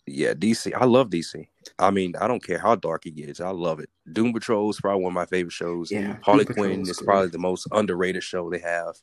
yeah, 0.05 0.33
DC. 0.33 0.73
I 0.73 0.85
love 0.85 1.09
DC. 1.09 1.47
I 1.79 1.91
mean, 1.91 2.13
I 2.19 2.27
don't 2.27 2.43
care 2.43 2.59
how 2.59 2.75
dark 2.75 3.05
it 3.05 3.15
gets. 3.15 3.39
I 3.39 3.49
love 3.49 3.79
it. 3.79 3.89
Doom 4.11 4.33
Patrol 4.33 4.69
is 4.69 4.79
probably 4.79 5.03
one 5.03 5.11
of 5.11 5.15
my 5.15 5.25
favorite 5.25 5.53
shows. 5.53 5.91
Yeah, 5.91 6.17
Harley 6.21 6.45
Doom 6.45 6.55
Quinn 6.55 6.81
is 6.81 7.01
probably 7.01 7.29
the 7.29 7.39
most 7.39 7.67
underrated 7.71 8.23
show 8.23 8.49
they 8.49 8.59
have. 8.59 8.95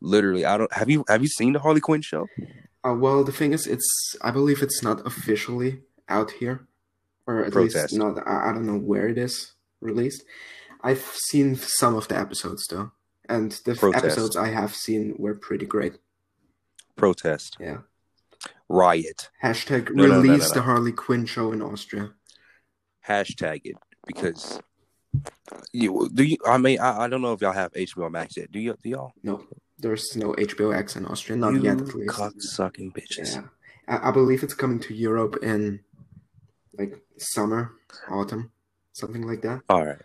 Literally, 0.00 0.44
I 0.44 0.58
don't 0.58 0.72
have 0.72 0.90
you 0.90 1.04
have 1.08 1.22
you 1.22 1.28
seen 1.28 1.52
the 1.52 1.60
Harley 1.60 1.80
Quinn 1.80 2.02
show? 2.02 2.26
Uh, 2.84 2.94
well, 2.94 3.24
the 3.24 3.32
thing 3.32 3.52
is, 3.52 3.66
it's 3.66 4.16
I 4.22 4.30
believe 4.30 4.62
it's 4.62 4.82
not 4.82 5.06
officially 5.06 5.82
out 6.08 6.30
here, 6.32 6.67
or 7.28 7.44
at 7.44 7.52
Protest. 7.52 7.92
least 7.92 7.94
not. 8.02 8.26
I, 8.26 8.50
I 8.50 8.52
don't 8.52 8.66
know 8.66 8.78
where 8.78 9.06
it 9.08 9.18
is 9.18 9.52
released. 9.80 10.24
I've 10.82 11.04
seen 11.28 11.54
some 11.56 11.94
of 11.94 12.08
the 12.08 12.18
episodes 12.18 12.66
though, 12.68 12.90
and 13.28 13.52
the 13.64 13.74
Protest. 13.76 14.04
episodes 14.04 14.36
I 14.36 14.48
have 14.48 14.74
seen 14.74 15.14
were 15.18 15.34
pretty 15.34 15.66
great. 15.66 15.98
Protest, 16.96 17.56
Yeah. 17.60 17.78
riot, 18.68 19.30
Hashtag 19.44 19.90
No, 19.94 20.06
no, 20.06 20.08
no, 20.08 20.22
no, 20.22 20.32
release 20.32 20.50
the 20.50 20.62
Harley 20.62 20.92
Quinn 20.92 21.26
show 21.26 21.52
in 21.52 21.62
Austria. 21.62 22.12
hashtag 23.06 23.60
it 23.64 23.76
because 24.06 24.60
you 25.72 26.08
do 26.12 26.24
you. 26.24 26.36
I 26.46 26.58
mean, 26.58 26.78
I, 26.80 27.02
I 27.04 27.08
don't 27.08 27.22
know 27.22 27.32
if 27.32 27.40
y'all 27.40 27.52
have 27.52 27.72
HBO 27.72 28.10
Max 28.10 28.36
yet. 28.36 28.50
Do 28.52 28.58
you? 28.58 28.76
Do 28.82 28.88
y'all? 28.88 29.12
No, 29.22 29.44
there's 29.78 30.16
no 30.16 30.32
HBO 30.34 30.74
X 30.76 30.96
in 30.96 31.06
Austria, 31.06 31.36
not 31.38 31.52
you 31.54 31.62
yet 31.62 31.80
at 31.80 31.94
least. 31.94 32.10
cocksucking 32.10 32.92
bitches. 32.92 33.34
Yeah, 33.36 33.42
I, 33.88 34.08
I 34.08 34.10
believe 34.10 34.42
it's 34.42 34.54
coming 34.54 34.80
to 34.80 34.94
Europe 34.94 35.38
in 35.42 35.80
like 36.76 37.00
summer, 37.18 37.72
autumn, 38.10 38.50
something 38.92 39.22
like 39.26 39.42
that. 39.42 39.62
All 39.68 39.84
right. 39.84 40.00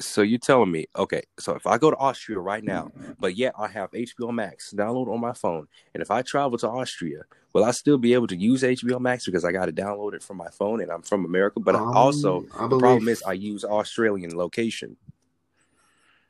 So 0.00 0.22
you're 0.22 0.40
telling 0.40 0.72
me, 0.72 0.86
okay, 0.96 1.22
so 1.38 1.54
if 1.54 1.66
I 1.66 1.78
go 1.78 1.90
to 1.90 1.96
Austria 1.96 2.38
right 2.40 2.64
now, 2.64 2.90
but 3.20 3.36
yet 3.36 3.54
I 3.56 3.68
have 3.68 3.92
HBO 3.92 4.34
Max 4.34 4.74
download 4.74 5.08
on 5.08 5.20
my 5.20 5.32
phone, 5.32 5.68
and 5.94 6.02
if 6.02 6.10
I 6.10 6.22
travel 6.22 6.58
to 6.58 6.68
Austria, 6.68 7.22
will 7.52 7.64
I 7.64 7.70
still 7.70 7.96
be 7.96 8.12
able 8.12 8.26
to 8.26 8.36
use 8.36 8.62
HBO 8.62 9.00
Max 9.00 9.24
because 9.24 9.44
I 9.44 9.52
got 9.52 9.66
to 9.66 9.72
download 9.72 10.14
it 10.14 10.22
from 10.22 10.36
my 10.36 10.48
phone 10.50 10.80
and 10.80 10.90
I'm 10.90 11.02
from 11.02 11.24
America? 11.24 11.60
But 11.60 11.76
Um, 11.76 11.96
also, 11.96 12.44
I 12.58 12.66
the 12.66 12.78
problem 12.78 13.08
is 13.08 13.22
I 13.22 13.34
use 13.34 13.64
Australian 13.64 14.36
location. 14.36 14.96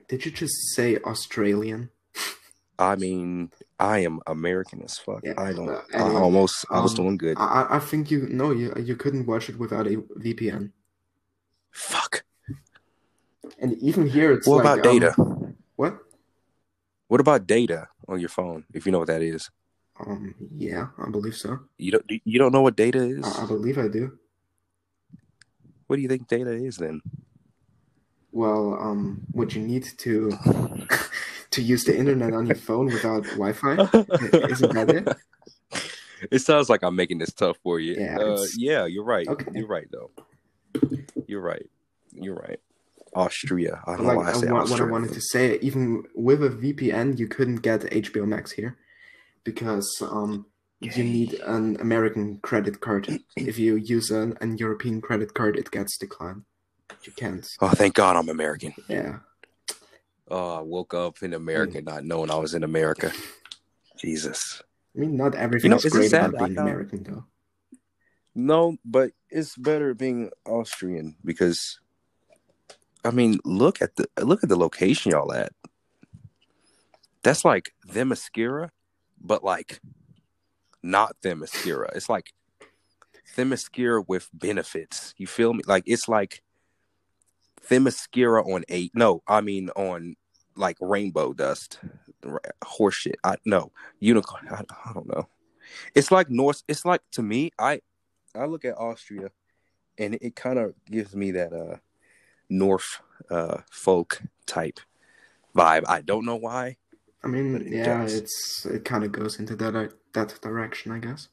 Did 0.09 0.27
you 0.27 0.31
just 0.31 0.75
say 0.75 0.99
Australian? 0.99 1.89
I 2.79 2.97
mean, 2.97 3.51
I 3.79 4.01
am 4.01 4.21
American 4.27 4.83
as 4.83 4.99
fuck. 4.99 5.21
Yeah, 5.23 5.35
I 5.39 5.53
don't. 5.53 5.71
I 5.71 5.83
anyway, 5.95 6.21
almost. 6.21 6.65
I 6.71 6.81
was 6.81 6.93
um, 6.99 7.05
doing 7.05 7.17
good. 7.17 7.37
I, 7.39 7.63
I- 7.63 7.77
I 7.77 7.79
think 7.79 8.11
you 8.11 8.27
no, 8.29 8.51
you 8.51 8.73
you 8.83 8.97
couldn't 8.97 9.27
watch 9.27 9.49
it 9.49 9.59
without 9.59 9.87
a 9.87 9.97
VPN. 10.19 10.73
Fuck. 11.71 12.25
And 13.59 13.75
even 13.83 14.09
here, 14.09 14.33
it's 14.33 14.47
What 14.47 14.65
like, 14.65 14.79
about 14.79 14.87
um, 14.87 14.93
data? 14.99 15.15
what? 15.77 15.99
What 17.09 17.21
about 17.21 17.47
data 17.47 17.89
on 18.09 18.19
your 18.19 18.29
phone? 18.31 18.65
If 18.73 18.87
you 18.87 18.93
know 18.93 18.99
what 18.99 19.09
that 19.09 19.23
is, 19.23 19.51
Um, 20.01 20.35
yeah, 20.57 20.89
I 20.99 21.11
believe 21.11 21.37
so. 21.37 21.61
you 21.79 21.93
don't. 21.93 22.05
You 22.25 22.39
don't 22.39 22.53
know 22.53 22.63
what 22.63 22.75
data 22.77 22.99
is. 22.99 23.23
I, 23.25 23.45
I 23.45 23.47
believe 23.47 23.79
I 23.79 23.87
do. 23.89 24.19
What 25.87 25.97
do 25.97 26.03
you 26.03 26.09
think 26.09 26.27
data 26.27 26.51
is 26.51 26.77
then? 26.79 27.03
Well, 28.35 28.77
um, 28.81 29.21
what 29.31 29.55
you 29.55 29.63
need 29.63 29.85
to 29.99 30.33
to 31.51 31.63
use 31.63 31.85
the 31.85 31.97
internet 31.97 32.33
on 32.35 32.47
your 32.47 32.57
phone 32.57 32.87
without 32.87 33.23
Wi-Fi? 33.39 33.75
Isn't 34.51 34.75
that 34.75 34.91
it? 34.91 35.09
It 36.31 36.39
sounds 36.41 36.69
like 36.69 36.83
I'm 36.83 36.97
making 36.97 37.19
this 37.19 37.33
tough 37.33 37.59
for 37.63 37.79
you. 37.79 37.95
Yeah, 37.95 38.19
uh, 38.19 38.45
yeah, 38.57 38.87
you're 38.87 39.05
right. 39.05 39.29
Okay. 39.29 39.51
You're 39.55 39.69
right, 39.69 39.87
though. 39.93 40.11
You're 41.29 41.43
right. 41.43 41.67
You're 42.13 42.35
right. 42.35 42.59
Austria. 43.15 43.83
I 43.87 43.97
don't 43.97 44.07
Like 44.07 44.17
know 44.17 44.23
why 44.23 44.31
I 44.31 44.33
say 44.33 44.47
what, 44.47 44.53
what 44.55 44.61
I 44.61 44.63
Austria. 44.73 44.91
wanted 44.91 45.13
to 45.13 45.21
say, 45.21 45.59
even 45.61 46.03
with 46.15 46.43
a 46.43 46.51
VPN, 46.51 47.19
you 47.19 47.29
couldn't 47.29 47.63
get 47.63 47.83
HBO 47.83 48.27
Max 48.27 48.51
here 48.53 48.77
because 49.45 49.89
um, 50.03 50.47
you 50.81 51.05
need 51.05 51.35
an 51.47 51.77
American 51.81 52.39
credit 52.39 52.81
card. 52.81 53.21
If 53.37 53.59
you 53.59 53.77
use 53.77 54.11
an, 54.11 54.37
an 54.41 54.57
European 54.59 55.01
credit 55.01 55.35
card, 55.35 55.57
it 55.57 55.71
gets 55.71 55.97
declined. 55.99 56.43
You 57.05 57.13
can't. 57.13 57.47
Oh, 57.61 57.69
thank 57.69 57.95
God 57.95 58.17
I'm 58.17 58.29
American. 58.29 58.75
Yeah. 58.89 59.19
Oh, 60.29 60.59
I 60.59 60.61
woke 60.61 60.95
up 60.95 61.23
in 61.23 61.35
America 61.35 61.81
mm. 61.81 61.85
not 61.87 62.05
knowing 62.05 62.31
I 62.31 62.37
was 62.37 62.55
in 62.55 62.65
America. 62.65 63.13
Jesus. 63.99 64.63
I 64.97 65.01
mean, 65.01 65.17
not 65.17 65.35
everything 65.35 65.71
You 65.71 65.77
know, 65.77 65.83
is 65.83 65.93
great 65.93 66.11
sad- 66.11 66.31
about 66.31 66.49
being 66.49 66.59
American, 66.59 67.03
though. 67.03 67.25
No, 68.35 68.77
but 68.85 69.13
it's 69.31 69.57
better 69.57 69.95
being 69.95 70.31
Austrian 70.45 71.17
because 71.25 71.79
I 73.05 73.11
mean, 73.11 73.39
look 73.45 73.83
at 73.83 73.97
the 73.97 74.09
look 74.21 74.43
at 74.43 74.49
the 74.49 74.57
location 74.57 75.13
y'all 75.13 75.33
at. 75.33 75.53
That's 77.23 77.45
like 77.45 77.75
Themyscira, 77.87 78.71
but 79.21 79.45
like 79.45 79.81
not 80.83 81.17
Themyscira. 81.23 81.95
It's 81.95 82.09
like 82.09 82.33
Themyscira 83.37 84.05
with 84.07 84.29
benefits. 84.33 85.15
You 85.17 85.27
feel 85.27 85.53
me? 85.55 85.63
Like 85.67 85.85
it's 85.87 86.09
like 86.09 86.43
Themyscira 87.69 88.45
on 88.47 88.65
eight. 88.69 88.93
No, 88.95 89.23
I 89.27 89.41
mean 89.41 89.71
on 89.71 90.17
like 90.57 90.77
rainbow 90.81 91.33
dust, 91.33 91.81
horseshit. 92.63 93.15
I 93.25 93.37
no 93.45 93.73
unicorn. 94.01 94.49
I, 94.51 94.63
I 94.89 94.93
don't 94.93 95.09
know. 95.09 95.29
It's 95.95 96.11
like 96.11 96.31
North. 96.31 96.63
It's 96.69 96.85
like 96.85 97.03
to 97.13 97.23
me. 97.23 97.51
I 97.59 97.81
I 98.35 98.47
look 98.47 98.65
at 98.65 98.77
Austria, 98.77 99.31
and 99.99 100.15
it 100.21 100.37
kind 100.37 100.59
of 100.59 100.75
gives 100.91 101.15
me 101.15 101.33
that 101.33 101.53
uh 101.53 101.77
North 102.49 103.01
uh 103.31 103.59
folk 103.71 104.21
type 104.47 104.81
vibe. 105.57 105.85
I 105.89 106.03
don't 106.03 106.25
know 106.27 106.37
why. 106.37 106.77
I 107.23 107.29
mean, 107.29 107.57
it 107.57 107.73
yeah, 107.73 108.03
does. 108.03 108.15
it's 108.15 108.67
it 108.67 108.85
kind 108.85 109.05
of 109.05 109.13
goes 109.13 109.39
into 109.39 109.57
that 109.57 109.75
uh, 109.75 109.89
that 110.13 110.39
direction, 110.43 110.93
I 110.93 110.99
guess. 110.99 111.29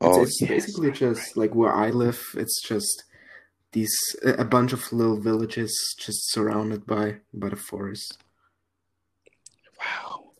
It's, 0.00 0.16
Oh, 0.16 0.22
it's 0.22 0.40
yes. 0.40 0.48
basically 0.50 0.92
just 0.92 1.36
like 1.36 1.54
where 1.54 1.74
I 1.74 1.90
live. 1.90 2.24
It's 2.34 2.62
just 2.62 3.04
these 3.72 3.94
a 4.24 4.34
a 4.42 4.44
bunch 4.44 4.72
of 4.72 4.92
little 4.92 5.20
villages 5.20 5.94
just 5.98 6.30
surrounded 6.32 6.86
by 6.86 7.20
by 7.32 7.48
the 7.50 7.56
forest. 7.56 8.18
Wow. 9.78 10.32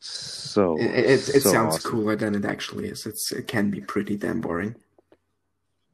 So 0.00 0.76
It 0.76 0.94
it, 0.94 1.28
it 1.28 1.42
so 1.42 1.50
sounds 1.52 1.76
awesome. 1.76 1.90
cooler 1.90 2.16
than 2.16 2.34
it 2.34 2.44
actually 2.44 2.88
is. 2.88 3.06
It's 3.06 3.32
it 3.32 3.46
can 3.48 3.70
be 3.70 3.80
pretty 3.80 4.16
damn 4.16 4.40
boring. 4.40 4.76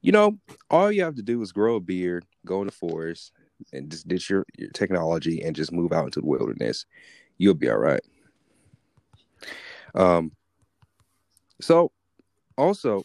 You 0.03 0.13
know, 0.13 0.39
all 0.71 0.93
you 0.93 1.03
have 1.03 1.15
to 1.17 1.23
do 1.23 1.41
is 1.43 1.53
grow 1.53 1.77
a 1.77 1.81
beard, 1.81 2.27
go 2.45 2.61
in 2.61 2.67
the 2.67 2.73
forest, 2.73 3.33
and 3.73 3.91
just 3.91 4.07
ditch 4.07 4.29
your, 4.29 4.45
your 4.59 4.71
technology 4.71 5.43
and 5.43 5.57
just 5.57 5.73
move 5.73 5.93
out 5.93 6.05
into 6.07 6.21
the 6.21 6.27
wilderness. 6.27 6.85
You'll 7.39 7.55
be 7.55 7.71
all 7.71 7.79
right. 7.79 8.03
Um. 9.95 10.33
So, 11.61 11.93
also, 12.59 13.05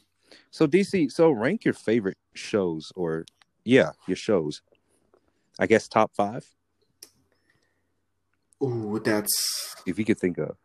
so 0.52 0.68
DC, 0.68 1.12
so 1.12 1.30
rank 1.32 1.64
your 1.64 1.74
favorite 1.74 2.18
shows, 2.34 2.92
or 2.96 3.26
yeah, 3.70 3.92
your 4.08 4.18
shows. 4.18 4.62
I 5.60 5.68
guess 5.68 5.88
top 5.88 6.12
five, 6.16 6.46
Ooh, 8.64 9.00
that's 9.04 9.76
if 9.86 10.00
you 10.00 10.06
could 10.06 10.20
think 10.20 10.38
of. 10.38 10.58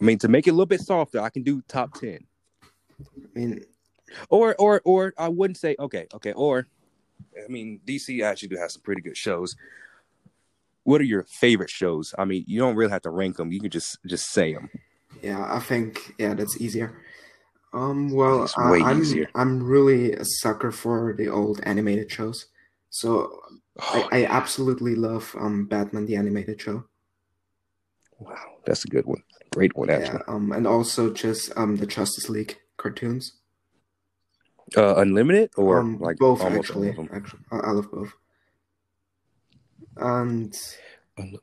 I 0.00 0.04
mean, 0.04 0.18
to 0.18 0.28
make 0.28 0.46
it 0.46 0.50
a 0.50 0.52
little 0.54 0.66
bit 0.66 0.80
softer, 0.80 1.20
I 1.20 1.28
can 1.28 1.42
do 1.42 1.62
top 1.68 1.94
ten. 2.00 2.20
I 3.02 3.38
mean, 3.38 3.64
or 4.30 4.54
or 4.58 4.80
or 4.84 5.12
I 5.18 5.28
wouldn't 5.28 5.58
say 5.58 5.76
okay, 5.78 6.06
okay, 6.14 6.32
or 6.32 6.66
I 7.36 7.48
mean 7.48 7.80
DC 7.84 8.22
actually 8.22 8.48
do 8.48 8.56
have 8.56 8.70
some 8.70 8.82
pretty 8.82 9.02
good 9.02 9.16
shows. 9.16 9.54
What 10.84 11.00
are 11.02 11.04
your 11.04 11.24
favorite 11.24 11.70
shows? 11.70 12.14
I 12.18 12.24
mean, 12.24 12.44
you 12.46 12.58
don't 12.58 12.74
really 12.74 12.90
have 12.90 13.02
to 13.02 13.10
rank 13.10 13.36
them. 13.36 13.52
You 13.52 13.60
can 13.60 13.70
just 13.70 13.98
just 14.06 14.30
say 14.30 14.54
them. 14.54 14.70
yeah, 15.22 15.44
I 15.52 15.60
think 15.60 16.14
yeah, 16.18 16.32
that's 16.32 16.58
easier. 16.60 16.94
Um, 17.72 18.10
well, 18.10 18.42
It's 18.44 18.56
I, 18.58 18.70
way 18.70 18.80
I'm 18.82 19.00
easier. 19.00 19.28
I'm 19.34 19.62
really 19.62 20.12
a 20.12 20.24
sucker 20.24 20.72
for 20.72 21.14
the 21.16 21.28
old 21.28 21.60
animated 21.62 22.10
shows. 22.10 22.46
So 22.90 23.40
I, 23.78 24.08
I 24.12 24.24
absolutely 24.26 24.94
love 24.96 25.34
um 25.38 25.66
Batman 25.66 26.06
the 26.06 26.16
animated 26.16 26.60
show. 26.60 26.84
wow, 28.18 28.58
that's 28.66 28.84
a 28.84 28.88
good 28.88 29.06
one. 29.06 29.22
Great 29.52 29.74
one, 29.76 29.88
Yeah, 29.88 30.18
um, 30.28 30.52
and 30.52 30.66
also 30.66 31.12
just 31.12 31.52
um 31.56 31.76
the 31.76 31.86
Justice 31.86 32.28
League 32.28 32.58
cartoons. 32.76 33.34
Uh, 34.76 34.94
Unlimited 34.96 35.50
or 35.56 35.80
um, 35.80 35.98
like 36.00 36.16
both 36.18 36.42
actually. 36.42 36.88
all 36.88 36.90
of 36.90 36.96
them. 36.96 37.08
Actually, 37.12 37.40
I, 37.50 37.56
I 37.58 37.70
love 37.70 37.90
both. 37.90 38.12
And 39.96 40.56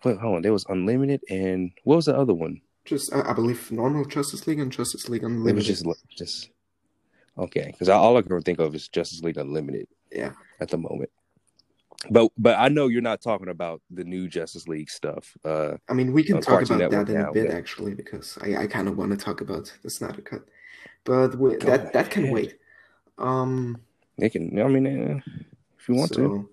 Wait, 0.03 0.17
hold 0.17 0.35
on. 0.37 0.41
There 0.41 0.53
was 0.53 0.65
Unlimited 0.69 1.21
and 1.29 1.71
what 1.83 1.97
was 1.97 2.05
the 2.05 2.17
other 2.17 2.33
one? 2.33 2.61
Just 2.87 3.13
I, 3.13 3.29
I 3.29 3.33
believe 3.33 3.71
normal 3.71 4.05
Justice 4.05 4.47
League 4.47 4.59
and 4.59 4.71
Justice 4.71 5.07
League 5.09 5.23
Unlimited. 5.23 5.69
It 5.69 5.85
was 5.85 5.97
just 5.97 6.17
just 6.17 6.49
okay. 7.37 7.67
Because 7.71 7.89
all 7.89 8.17
I 8.17 8.21
can 8.21 8.41
think 8.41 8.59
of 8.59 8.73
is 8.73 8.87
Justice 8.87 9.21
League 9.21 9.37
Unlimited 9.37 9.87
yeah. 10.11 10.31
at 10.59 10.69
the 10.69 10.77
moment. 10.77 11.11
But 12.09 12.31
but 12.37 12.57
I 12.57 12.69
know 12.69 12.87
you're 12.87 13.01
not 13.01 13.21
talking 13.21 13.49
about 13.49 13.81
the 13.89 14.03
new 14.03 14.27
Justice 14.27 14.67
League 14.67 14.89
stuff. 14.89 15.35
Uh, 15.43 15.73
I 15.89 15.93
mean, 15.93 16.13
we 16.13 16.23
can 16.23 16.35
talk 16.41 16.59
Cartoon 16.59 16.77
about 16.77 16.91
Network 16.91 17.07
that 17.07 17.13
in 17.13 17.21
now, 17.21 17.29
a 17.29 17.33
bit 17.33 17.47
yeah. 17.47 17.55
actually 17.55 17.93
because 17.95 18.37
I, 18.41 18.55
I 18.57 18.67
kind 18.67 18.87
of 18.87 18.97
want 18.97 19.11
to 19.11 19.17
talk 19.17 19.41
about 19.41 19.73
the 19.83 19.89
Snyder 19.89 20.21
Cut, 20.21 20.43
but 21.03 21.35
we, 21.35 21.55
that 21.57 21.93
that 21.93 22.09
can 22.09 22.29
wait. 22.29 22.57
Um, 23.17 23.81
they 24.17 24.29
can. 24.29 24.59
I 24.59 24.67
mean, 24.67 24.85
eh, 24.85 25.19
if 25.79 25.89
you 25.89 25.95
want 25.95 26.13
to. 26.13 26.49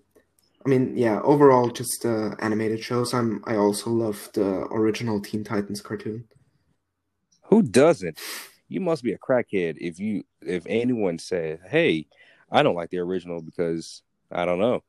I 0.64 0.68
mean, 0.68 0.96
yeah, 0.96 1.20
overall, 1.22 1.68
just 1.68 2.06
uh, 2.06 2.34
animated 2.38 2.82
shows. 2.82 3.12
I'm. 3.12 3.42
I 3.46 3.56
also 3.56 3.90
love 3.90 4.30
the 4.32 4.66
original 4.70 5.20
Teen 5.20 5.44
Titans 5.44 5.82
cartoon. 5.82 6.24
Who 7.44 7.62
doesn't? 7.62 8.18
You 8.68 8.80
must 8.80 9.02
be 9.02 9.12
a 9.12 9.18
crackhead 9.18 9.76
if 9.78 9.98
you 9.98 10.24
if 10.40 10.64
anyone 10.66 11.18
said, 11.18 11.60
"Hey, 11.68 12.06
I 12.50 12.62
don't 12.62 12.74
like 12.74 12.90
the 12.90 12.98
original 12.98 13.42
because 13.42 14.02
I 14.32 14.46
don't 14.46 14.58
know." 14.58 14.82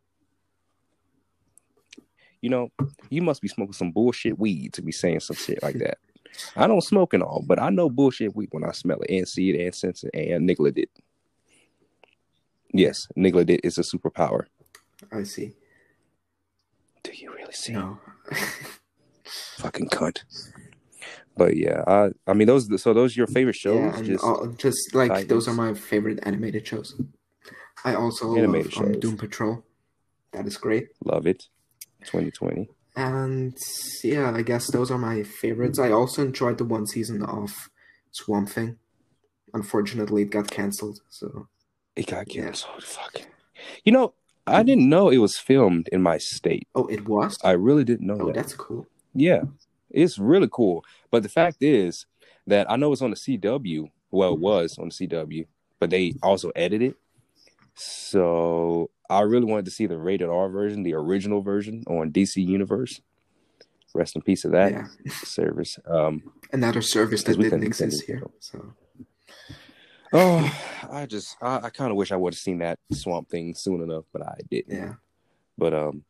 You 2.42 2.50
know, 2.50 2.72
you 3.10 3.22
must 3.22 3.42
be 3.42 3.48
smoking 3.48 3.74
some 3.74 3.92
bullshit 3.92 4.40
weed 4.40 4.74
to 4.74 4.82
be 4.82 4.92
saying 4.92 5.22
some 5.22 5.36
shit 5.36 5.62
like 5.62 5.80
that. 5.80 5.98
I 6.56 6.68
don't 6.68 6.82
smoke 6.82 7.14
and 7.14 7.24
all, 7.24 7.44
but 7.46 7.60
I 7.60 7.70
know 7.70 7.90
bullshit 7.90 8.36
weed 8.36 8.50
when 8.52 8.64
I 8.64 8.72
smell 8.72 9.02
it 9.02 9.10
and 9.10 9.28
see 9.28 9.50
it 9.50 9.66
and 9.66 9.76
sense 9.76 10.04
it 10.04 10.14
and 10.14 10.48
niggled 10.48 10.78
it. 10.78 10.90
Yes, 12.72 13.08
niggled 13.18 13.50
it 13.50 13.62
is 13.64 13.78
a 13.78 13.82
superpower. 13.82 14.46
I 15.12 15.24
see. 15.24 15.54
Do 17.06 17.12
you 17.14 17.32
really 17.34 17.54
see? 17.54 17.74
No. 17.74 18.00
Fucking 19.58 19.90
cunt. 19.90 20.24
But 21.38 21.58
yeah, 21.58 21.84
I 21.88 22.10
I 22.28 22.34
mean 22.34 22.48
those 22.48 22.82
so 22.82 22.94
those 22.94 23.16
are 23.16 23.20
your 23.20 23.28
favorite 23.28 23.56
shows? 23.56 23.76
yeah, 23.78 24.02
just 24.02 24.24
all- 24.24 24.48
just 24.58 24.94
like 24.96 25.28
those 25.28 25.48
are 25.48 25.54
my 25.54 25.74
favorite 25.74 26.20
animated 26.24 26.66
shows. 26.68 26.96
I 27.84 27.94
also 27.96 28.36
Animated 28.36 28.76
love 28.76 28.86
um, 28.86 28.94
shows. 28.94 29.02
Doom 29.02 29.18
Patrol. 29.18 29.64
That 30.32 30.48
is 30.48 30.58
great. 30.58 30.88
love 31.04 31.28
it. 31.28 31.44
2020. 32.06 32.70
And 32.96 33.58
yeah, 34.04 34.32
I 34.34 34.42
guess 34.42 34.72
those 34.72 34.90
are 34.92 34.98
my 34.98 35.24
favorites. 35.24 35.80
I 35.80 35.92
also 35.92 36.22
enjoyed 36.24 36.58
the 36.58 36.66
one 36.66 36.86
season 36.88 37.24
of 37.24 37.52
Swamp 38.12 38.50
Thing. 38.50 38.78
Unfortunately, 39.54 40.22
it 40.24 40.30
got 40.32 40.50
canceled. 40.50 41.00
So 41.10 41.48
It 41.96 42.08
got 42.08 42.34
Yeah. 42.34 42.44
canceled. 42.46 42.84
Fuck. 42.84 43.22
You 43.84 43.92
know, 43.92 44.14
I 44.48 44.64
didn't 44.64 44.90
know 44.90 45.10
it 45.10 45.18
was 45.18 45.38
filmed 45.38 45.90
in 45.92 46.02
my 46.02 46.18
state. 46.18 46.68
oh, 46.76 46.86
it 46.88 47.08
was. 47.08 47.38
I 47.44 47.52
really 47.52 47.84
didn't 47.84 48.08
know 48.08 48.18
oh, 48.20 48.26
that. 48.28 48.36
that's 48.36 48.54
cool. 48.54 48.88
Yeah, 49.14 49.44
it's 49.90 50.20
really 50.20 50.50
cool. 50.52 50.84
But 51.10 51.24
the 51.24 51.30
fact 51.30 51.58
is 51.62 52.06
that 52.48 52.70
I 52.70 52.76
know 52.76 52.92
it's 52.92 53.02
on 53.02 53.12
the 53.12 53.16
CW. 53.16 53.90
Well, 54.12 54.34
it 54.34 54.40
was 54.40 54.78
on 54.78 54.90
the 54.90 55.08
CW, 55.08 55.48
but 55.80 55.90
they 55.90 56.14
also 56.22 56.52
edited 56.56 56.92
it. 56.92 56.98
So 57.76 58.90
I 59.10 59.22
really 59.22 59.46
wanted 59.46 59.66
to 59.66 59.72
see 59.72 59.86
the 59.86 59.98
rated 59.98 60.30
R 60.30 60.50
version, 60.50 60.84
the 60.84 60.94
original 60.94 61.42
version 61.42 61.84
on 61.88 62.12
DC 62.12 62.46
Universe. 62.46 63.02
Rest 63.94 64.16
in 64.16 64.22
peace 64.22 64.44
of 64.44 64.52
that 64.52 64.74
yeah, 64.74 64.88
service. 65.24 65.80
Um, 65.88 66.34
another 66.52 66.82
service 66.82 67.24
that 67.24 67.40
didn't 67.40 67.64
exist 67.64 68.04
here. 68.04 68.24
So 68.42 68.74
oh, 70.12 70.62
I 70.92 71.06
just, 71.06 71.38
I, 71.42 71.58
I 71.64 71.70
kind 71.70 71.92
of 71.92 71.98
wish 71.98 72.12
I 72.12 72.16
would 72.16 72.34
have 72.34 72.40
seen 72.40 72.60
that 72.60 72.80
Swamp 72.92 73.30
Thing 73.30 73.54
soon 73.56 73.82
enough, 73.82 74.06
but 74.12 74.22
I 74.22 74.38
didn't. 74.50 74.76
yeah, 74.76 74.94
But 75.58 75.74
um, 75.74 76.04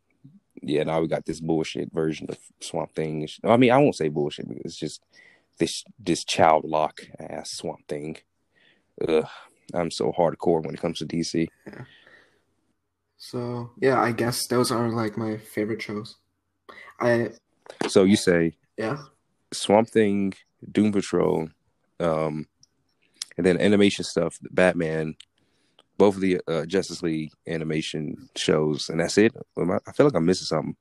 yeah, 0.62 0.84
now 0.84 1.02
we 1.02 1.08
got 1.08 1.26
this 1.26 1.40
bullshit 1.40 1.92
version 1.92 2.28
of 2.30 2.38
Swamp 2.60 2.96
Thing. 2.96 3.28
I 3.44 3.58
mean, 3.58 3.72
I 3.72 3.78
won't 3.78 3.96
say 3.96 4.10
bullshit 4.10 4.46
it's 4.50 4.76
just 4.78 5.02
this 5.58 5.84
this 6.00 6.24
child 6.24 6.66
lock 6.66 7.02
ass 7.20 7.52
Swamp 7.52 7.88
Thing. 7.88 8.18
Ugh, 9.08 9.28
I'm 9.74 9.92
so 9.92 10.12
hardcore 10.12 10.64
when 10.64 10.74
it 10.74 10.82
comes 10.82 11.00
to 11.00 11.06
DC. 11.06 11.48
Yeah. 11.68 11.84
so 13.18 13.72
yeah, 13.80 14.02
I 14.02 14.12
guess 14.12 14.48
those 14.48 14.72
are 14.72 14.90
like 14.90 15.18
my 15.18 15.38
favorite 15.38 15.82
shows. 15.82 16.16
I 17.00 17.32
So 17.88 18.04
you 18.04 18.16
say 18.16 18.58
yeah, 18.78 18.98
Swamp 19.54 19.90
Thing, 19.90 20.34
Doom 20.72 20.92
Patrol, 20.92 21.50
um, 22.00 22.48
and 23.38 23.46
then 23.46 23.60
animation 23.60 24.04
stuff, 24.06 24.40
Batman, 24.52 25.16
both 25.98 26.16
of 26.16 26.22
the 26.22 26.42
uh, 26.48 26.66
Justice 26.66 27.02
League 27.04 27.32
animation 27.48 28.30
shows, 28.36 28.90
and 28.90 29.00
that's 29.00 29.18
it. 29.18 29.34
I 29.58 29.92
feel 29.94 30.06
like 30.06 30.16
I'm 30.16 30.26
missing 30.26 30.46
something. 30.46 30.76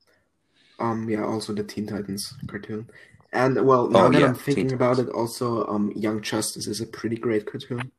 um, 0.79 1.09
yeah, 1.09 1.25
also 1.25 1.53
the 1.53 1.65
Teen 1.65 1.87
Titans 1.87 2.35
cartoon. 2.47 2.89
And 3.33 3.65
well, 3.67 3.89
now 3.89 4.09
Oh, 4.09 4.11
that 4.11 4.21
yeah, 4.21 4.27
I'm 4.27 4.35
thinking 4.35 4.69
Teen 4.69 4.73
about 4.73 4.99
Titans. 4.99 5.09
it, 5.09 5.09
also 5.09 5.67
um, 5.67 5.93
Young 5.97 6.21
Justice 6.23 6.67
is 6.67 6.81
a 6.81 6.87
pretty 6.87 7.17
great 7.17 7.47
cartoon. 7.47 7.91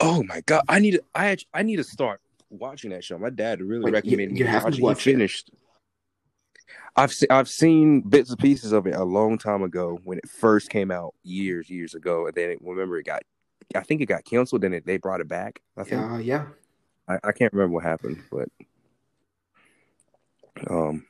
Oh 0.00 0.22
my 0.24 0.40
god, 0.42 0.62
I 0.68 0.78
need 0.80 0.92
to, 0.92 1.02
I 1.14 1.36
I 1.54 1.62
need 1.62 1.76
to 1.76 1.84
start 1.84 2.20
watching 2.50 2.90
that 2.90 3.04
show. 3.04 3.18
My 3.18 3.30
dad 3.30 3.60
really 3.60 3.84
Wait, 3.84 3.92
recommended 3.92 4.32
me 4.32 4.38
you 4.38 4.44
to 4.44 4.50
haven't 4.50 4.78
watch 4.78 5.06
it. 5.06 5.16
he 5.16 5.24
it? 5.24 5.30
I've 6.96 7.12
se- 7.12 7.26
I've 7.30 7.48
seen 7.48 8.00
bits 8.00 8.30
and 8.30 8.38
pieces 8.38 8.72
of 8.72 8.86
it 8.86 8.94
a 8.94 9.04
long 9.04 9.36
time 9.38 9.62
ago 9.62 9.98
when 10.04 10.18
it 10.18 10.28
first 10.28 10.70
came 10.70 10.90
out 10.90 11.14
years 11.22 11.68
years 11.68 11.94
ago, 11.94 12.26
and 12.26 12.34
then 12.34 12.50
it, 12.50 12.58
remember 12.62 12.98
it 12.98 13.04
got, 13.04 13.22
I 13.74 13.80
think 13.80 14.00
it 14.00 14.06
got 14.06 14.24
canceled. 14.24 14.62
Then 14.62 14.72
it, 14.72 14.86
they 14.86 14.96
brought 14.96 15.20
it 15.20 15.28
back. 15.28 15.60
I 15.76 15.84
think 15.84 16.02
Uh, 16.02 16.16
yeah, 16.18 16.46
I, 17.08 17.18
I 17.24 17.32
can't 17.32 17.52
remember 17.52 17.74
what 17.74 17.84
happened, 17.84 18.22
but 18.30 18.48
um, 20.70 21.04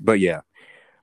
but 0.00 0.20
yeah, 0.20 0.40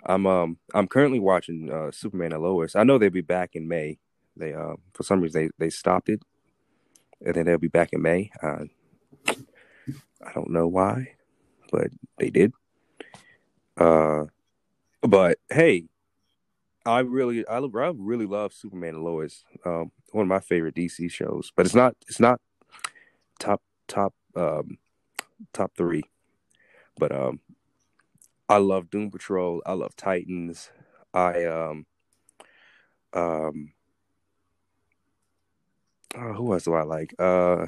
I'm 0.05 0.25
um 0.25 0.57
I'm 0.73 0.87
currently 0.87 1.19
watching 1.19 1.71
uh 1.71 1.91
Superman 1.91 2.33
and 2.33 2.41
Lois. 2.41 2.75
I 2.75 2.83
know 2.83 2.97
they'll 2.97 3.09
be 3.11 3.21
back 3.21 3.51
in 3.53 3.67
May. 3.67 3.99
They 4.35 4.53
uh 4.53 4.73
for 4.93 5.03
some 5.03 5.21
reason 5.21 5.51
they 5.59 5.65
they 5.65 5.69
stopped 5.69 6.09
it, 6.09 6.21
and 7.23 7.35
then 7.35 7.45
they'll 7.45 7.57
be 7.59 7.67
back 7.67 7.89
in 7.93 8.01
May. 8.01 8.31
Uh, 8.41 8.65
I 10.25 10.31
don't 10.33 10.49
know 10.49 10.67
why, 10.67 11.15
but 11.71 11.89
they 12.17 12.31
did. 12.31 12.53
Uh, 13.77 14.25
but 15.01 15.37
hey, 15.49 15.85
I 16.85 16.99
really 16.99 17.47
I, 17.47 17.59
I 17.59 17.91
really 17.95 18.25
love 18.25 18.53
Superman 18.53 18.95
and 18.95 19.03
Lois. 19.03 19.43
Um, 19.65 19.91
one 20.11 20.23
of 20.23 20.27
my 20.27 20.39
favorite 20.39 20.75
DC 20.75 21.09
shows, 21.11 21.51
but 21.55 21.65
it's 21.65 21.75
not 21.75 21.95
it's 22.07 22.19
not 22.19 22.39
top 23.39 23.61
top 23.87 24.13
um 24.35 24.77
top 25.53 25.71
three. 25.77 26.03
But 26.97 27.11
um 27.11 27.39
I 28.49 28.57
love 28.57 28.89
Doom 28.89 29.11
Patrol, 29.11 29.61
I 29.65 29.73
love 29.73 29.95
Titans. 29.95 30.69
I 31.13 31.45
um 31.45 31.85
um 33.13 33.73
uh, 36.15 36.33
who 36.33 36.53
else 36.53 36.63
do 36.65 36.73
I 36.73 36.83
like? 36.83 37.13
Uh 37.17 37.67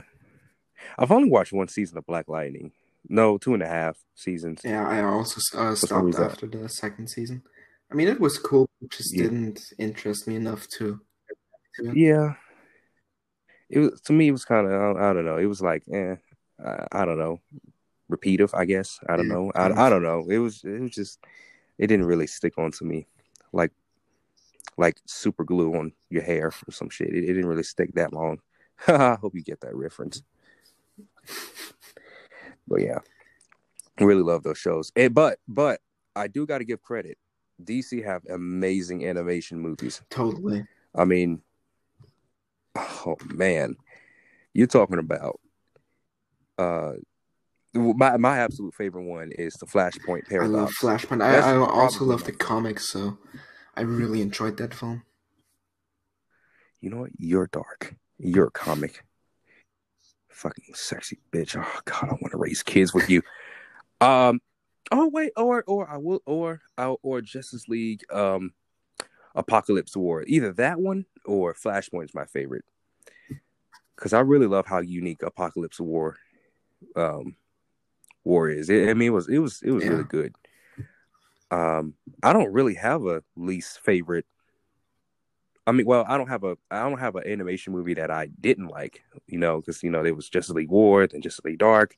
I've 0.98 1.12
only 1.12 1.30
watched 1.30 1.54
one 1.54 1.68
season 1.68 1.98
of 1.98 2.06
Black 2.06 2.28
Lightning. 2.28 2.72
No, 3.10 3.38
two 3.38 3.54
and 3.54 3.64
a 3.64 3.68
half 3.68 3.98
seasons. 4.16 4.62
yeah. 4.64 4.88
I 4.88 5.04
also 5.04 5.40
uh, 5.58 5.76
stopped 5.76 6.16
after 6.16 6.48
the 6.48 6.68
second 6.70 7.08
season. 7.10 7.44
I 7.92 7.96
mean, 7.96 8.08
it 8.08 8.20
was 8.20 8.38
cool. 8.40 8.68
It 8.82 8.92
just 8.92 9.14
Yeah. 9.16 9.24
didn't 9.24 9.62
interest 9.78 10.28
me 10.28 10.36
enough 10.36 10.68
to. 10.78 11.00
to. 11.76 11.94
Yeah. 11.94 12.34
It 13.70 13.80
was 13.80 14.02
to 14.02 14.14
me. 14.14 14.28
It 14.30 14.32
was 14.32 14.46
kind 14.46 14.68
of 14.68 14.98
I, 14.98 15.14
don't 15.14 15.26
know. 15.26 15.38
It 15.38 15.46
was 15.46 15.62
like, 15.62 15.84
eh, 15.92 16.16
I, 16.64 16.88
I 16.92 17.06
don't 17.06 17.18
know, 17.18 17.42
repeative. 18.10 18.52
I 18.54 18.66
guess 18.66 19.00
I 19.10 19.16
don't 19.18 19.28
Yeah, 19.28 19.34
know. 19.34 19.52
I, 19.56 19.88
I 19.88 19.90
don't 19.90 20.04
know. 20.04 20.26
It 20.30 20.38
was 20.38 20.64
it 20.64 20.80
was 20.80 20.92
just 20.92 21.20
it 21.78 21.88
didn't 21.88 22.06
really 22.06 22.28
stick 22.28 22.58
on 22.58 22.72
to 22.74 22.86
me, 22.86 23.08
like 23.52 23.72
like 24.78 25.00
super 25.06 25.44
glue 25.44 25.76
on 25.76 25.94
your 26.10 26.22
hair 26.24 26.48
or 26.68 26.72
some 26.72 26.90
shit. 26.90 27.10
It, 27.10 27.24
it 27.24 27.34
didn't 27.34 27.48
really 27.48 27.64
stick 27.64 27.94
that 27.96 28.14
long. 28.14 28.40
I 28.88 29.16
hope 29.16 29.36
you 29.36 29.42
get 29.44 29.62
that 29.62 29.76
reference. 29.76 30.22
But 32.68 32.82
yeah, 32.82 33.00
really 34.00 34.24
love 34.24 34.44
those 34.44 34.58
shows. 34.58 34.92
And, 34.96 35.14
but 35.14 35.40
but 35.48 35.80
I 36.16 36.28
do 36.28 36.46
got 36.46 36.60
to 36.60 36.66
give 36.66 36.82
credit. 36.82 37.18
DC 37.64 38.04
have 38.04 38.24
amazing 38.30 39.06
animation 39.08 39.60
movies. 39.60 40.02
Totally. 40.10 40.66
I 40.94 41.06
mean, 41.06 41.42
oh 42.76 43.18
man, 43.34 43.76
you're 44.54 44.68
talking 44.68 45.00
about 45.00 45.40
uh 46.58 46.94
my 47.74 48.16
my 48.18 48.40
absolute 48.40 48.74
favorite 48.74 49.04
one 49.04 49.32
is 49.38 49.54
the 49.56 49.66
Flashpoint 49.66 50.22
I 50.32 50.46
love 50.46 50.72
Flashpoint. 50.72 51.22
I, 51.22 51.52
I 51.52 51.58
also 51.58 52.06
love 52.06 52.24
the 52.24 52.32
comics, 52.32 52.90
so 52.90 53.18
I 53.76 53.82
really 53.82 54.22
enjoyed 54.22 54.58
that 54.58 54.74
film. 54.74 55.04
You 56.80 56.90
know 56.90 56.98
what? 56.98 57.12
You're 57.18 57.48
dark. 57.48 57.96
You're 58.18 58.48
a 58.48 58.52
comic. 58.52 59.04
Fucking 60.36 60.74
sexy 60.74 61.18
bitch. 61.32 61.56
Oh 61.58 61.80
god, 61.86 62.10
I 62.10 62.14
want 62.22 62.32
to 62.32 62.38
raise 62.38 62.62
kids 62.62 62.94
with 62.94 63.10
you. 63.10 63.22
Um. 64.02 64.42
Oh 64.92 65.08
wait, 65.08 65.32
or 65.38 65.64
or 65.66 65.90
I 65.90 65.96
will, 65.96 66.22
or 66.26 66.62
or, 66.78 66.98
or 67.02 67.22
Justice 67.22 67.70
League, 67.70 68.04
um, 68.12 68.54
Apocalypse 69.34 69.96
War. 69.96 70.26
Either 70.28 70.52
that 70.54 70.80
one 70.80 71.06
or 71.24 71.54
Flashpoint 71.54 72.04
is 72.06 72.14
my 72.14 72.26
favorite. 72.26 72.66
Because 73.96 74.12
I 74.12 74.20
really 74.20 74.46
love 74.46 74.66
how 74.66 74.80
unique 74.80 75.24
Apocalypse 75.24 75.80
War, 75.80 76.18
um, 76.98 77.38
War 78.26 78.50
is. 78.50 78.70
It, 78.70 78.90
I 78.90 78.94
mean, 78.94 79.08
it 79.08 79.12
was 79.12 79.30
it 79.30 79.40
was 79.40 79.62
it 79.64 79.72
was 79.72 79.86
Yeah. 79.86 79.92
really 79.92 80.04
good. 80.04 80.36
Um, 81.50 81.94
I 82.22 82.34
don't 82.34 82.52
really 82.52 82.74
have 82.74 83.06
a 83.06 83.24
least 83.38 83.80
favorite 83.80 84.26
I 85.68 85.72
mean, 85.72 85.86
well, 85.86 86.06
I 86.08 86.18
don't 86.18 86.28
have 86.28 86.44
a 86.44 86.58
I 86.70 86.84
don't 86.84 87.00
have 87.00 87.16
an 87.16 87.28
animation 87.28 87.74
movie 87.74 87.96
that 87.96 88.12
I 88.12 88.28
didn't 88.28 88.68
like, 88.68 89.04
you 89.28 89.40
know, 89.40 89.60
because 89.60 89.82
you 89.84 89.90
know 89.90 90.04
there 90.04 90.14
was 90.14 90.30
Justice 90.30 90.56
League 90.56 90.70
War, 90.70 91.08
then 91.08 91.22
Justice 91.22 91.46
League 91.46 91.58
Dark, 91.60 91.96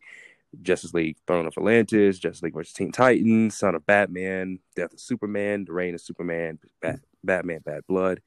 Justice 0.61 0.93
League 0.93 1.17
Throne 1.27 1.47
of 1.47 1.53
Atlantis, 1.57 2.19
Justice 2.19 2.43
League 2.43 2.53
vs. 2.53 2.73
Teen 2.73 2.91
Titans, 2.91 3.57
Son 3.57 3.75
of 3.75 3.85
Batman, 3.85 4.59
Death 4.75 4.93
of 4.93 4.99
Superman, 4.99 5.65
The 5.65 5.73
Reign 5.73 5.95
of 5.95 6.01
Superman, 6.01 6.59
Bat- 6.81 7.01
Batman 7.23 7.59
Bad 7.65 7.85
Blood, 7.87 8.21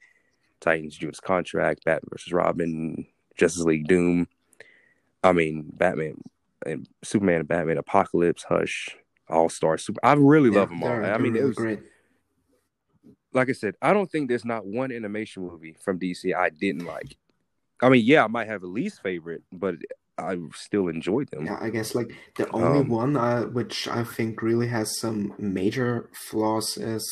Titans 0.59 0.95
Judas 0.95 1.19
Contract, 1.19 1.83
Batman 1.85 2.09
versus 2.11 2.33
Robin, 2.33 3.07
Justice 3.35 3.63
League 3.63 3.87
Doom. 3.87 4.27
I 5.23 5.31
mean, 5.33 5.71
Batman 5.73 6.21
and 6.65 6.87
Superman 7.03 7.39
and 7.39 7.47
Batman, 7.47 7.77
Apocalypse, 7.77 8.43
Hush, 8.43 8.95
All 9.27 9.49
Star, 9.49 9.77
Super. 9.77 9.99
I 10.03 10.13
really 10.13 10.51
Yeah, 10.51 10.59
love 10.59 10.69
them 10.69 10.83
all. 10.83 11.03
I 11.03 11.17
mean, 11.17 11.35
it 11.35 11.43
was 11.43 11.55
great. 11.55 11.79
Like 13.33 13.49
I 13.49 13.53
said, 13.53 13.75
I 13.81 13.93
don't 13.93 14.11
think 14.11 14.29
there's 14.29 14.45
not 14.45 14.65
one 14.65 14.91
animation 14.91 15.43
movie 15.43 15.75
from 15.83 15.99
DC 15.99 16.35
I 16.35 16.49
didn't 16.49 16.85
like. 16.85 17.17
I 17.81 17.89
mean, 17.89 18.05
yeah, 18.05 18.23
I 18.23 18.27
might 18.27 18.47
have 18.47 18.63
a 18.63 18.67
least 18.67 19.01
favorite, 19.01 19.43
but 19.51 19.75
I 20.17 20.37
still 20.55 20.87
enjoyed 20.87 21.29
them. 21.31 21.45
Yeah, 21.45 21.57
I 21.59 21.69
guess 21.69 21.95
like 21.95 22.11
the 22.35 22.49
only 22.51 22.79
Um, 22.81 22.89
one 22.89 23.17
uh, 23.17 23.43
which 23.45 23.87
I 23.87 24.03
think 24.03 24.41
really 24.41 24.67
has 24.67 24.99
some 24.99 25.33
major 25.39 26.09
flaws 26.13 26.77
is 26.77 27.03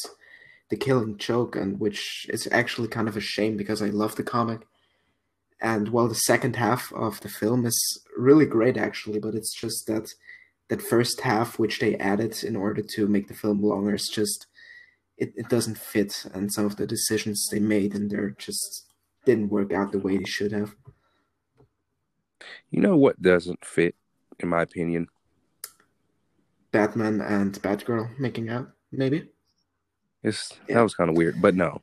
the 0.69 0.77
Killing 0.77 1.17
Joke, 1.17 1.55
and 1.55 1.79
which 1.79 2.27
is 2.29 2.47
actually 2.51 2.88
kind 2.89 3.08
of 3.08 3.17
a 3.17 3.21
shame 3.21 3.58
because 3.58 3.82
I 3.82 3.88
love 3.88 4.15
the 4.15 4.23
comic. 4.23 4.67
And 5.62 5.89
while 5.89 6.08
the 6.08 6.15
second 6.15 6.55
half 6.55 6.93
of 6.93 7.19
the 7.21 7.29
film 7.29 7.65
is 7.65 8.05
really 8.17 8.45
great, 8.45 8.77
actually, 8.77 9.19
but 9.19 9.36
it's 9.36 9.53
just 9.53 9.88
that 9.88 10.08
that 10.69 10.82
first 10.82 11.21
half 11.21 11.58
which 11.58 11.79
they 11.79 11.95
added 11.97 12.43
in 12.43 12.55
order 12.55 12.84
to 12.95 13.08
make 13.08 13.27
the 13.27 13.34
film 13.34 13.62
longer 13.62 13.95
is 13.95 14.08
just 14.08 14.45
it, 15.19 15.34
it 15.36 15.49
doesn't 15.49 15.77
fit, 15.77 16.25
and 16.34 16.51
some 16.51 16.65
of 16.65 16.75
the 16.77 16.88
decisions 16.88 17.47
they 17.49 17.60
made 17.60 17.93
and 17.93 18.10
they're 18.10 18.32
just 18.32 18.86
didn't 19.25 19.49
work 19.49 19.73
out 19.73 19.91
the 19.91 19.99
way 19.99 20.17
they 20.17 20.23
should 20.23 20.51
have. 20.51 20.75
You 22.71 22.82
know 22.82 22.95
what 22.95 23.21
doesn't 23.21 23.63
fit, 23.65 23.95
in 24.39 24.49
my 24.49 24.62
opinion? 24.62 25.08
Batman 26.71 27.21
and 27.21 27.53
Batgirl 27.62 28.17
making 28.19 28.49
out, 28.49 28.69
maybe. 28.91 29.29
It's 30.23 30.53
Yeah. 30.67 30.75
that 30.75 30.82
was 30.82 30.95
kind 30.95 31.10
of 31.10 31.17
weird, 31.17 31.41
but 31.41 31.55
no, 31.55 31.82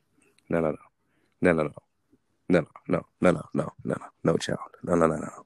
no, 0.49 0.61
no, 0.61 0.71
no, 1.41 1.53
no, 1.53 1.53
no, 1.53 1.63
no, 1.63 1.73
no, 2.49 2.67
no, 2.87 2.87
no, 2.87 3.05
no, 3.21 3.31
no, 3.31 3.41
no, 3.53 3.73
no, 3.83 3.95
no, 4.23 4.37
child, 4.37 4.59
no, 4.83 4.95
no, 4.95 5.07
no, 5.07 5.17
no. 5.17 5.45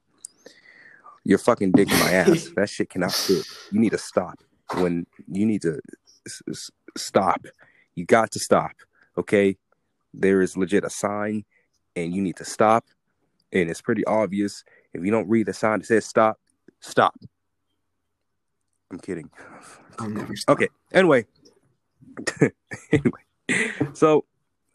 You're 1.24 1.38
fucking 1.38 1.72
dick 1.72 1.92
in 1.92 2.00
my 2.00 2.12
ass. 2.14 2.50
that 2.56 2.70
shit 2.70 2.90
cannot 2.90 3.14
fit. 3.14 3.46
You 3.72 3.80
need 3.80 3.92
to 3.92 3.98
stop. 3.98 4.40
When 4.76 5.06
you 5.28 5.46
need 5.46 5.62
to 5.64 5.80
s- 6.26 6.42
s- 6.50 6.72
stop, 6.98 7.46
you 7.96 8.06
got 8.06 8.32
to 8.32 8.40
stop. 8.40 8.72
Okay, 9.18 9.58
there 10.14 10.42
is 10.42 10.56
legit 10.58 10.84
a 10.84 10.90
sign, 10.90 11.46
and 11.96 12.14
you 12.14 12.22
need 12.22 12.38
to 12.38 12.46
stop. 12.46 12.86
And 13.52 13.70
it's 13.70 13.82
pretty 13.82 14.06
obvious. 14.06 14.64
If 14.94 15.04
you 15.04 15.12
don't 15.12 15.28
read 15.30 15.48
the 15.48 15.54
sign 15.54 15.80
that 15.80 15.86
says 15.86 16.06
stop, 16.06 16.40
stop. 16.80 17.16
I'm 18.92 19.00
kidding. 19.00 19.30
I'll 20.00 20.10
never 20.10 20.36
stop. 20.36 20.58
Okay. 20.58 20.70
Anyway. 20.94 21.26
anyway. 22.92 23.22
So, 23.94 24.26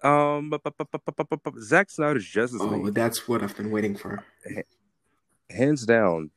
um, 0.02 0.50
bu- 0.50 1.60
Zack 1.60 1.90
Snyder's 1.90 2.26
Justice 2.26 2.60
Oh, 2.62 2.66
League, 2.66 2.94
that's 2.94 3.26
what 3.28 3.42
I've 3.42 3.56
been 3.56 3.70
waiting 3.70 3.96
for. 3.96 4.22
hands 5.50 5.84
down. 5.86 6.30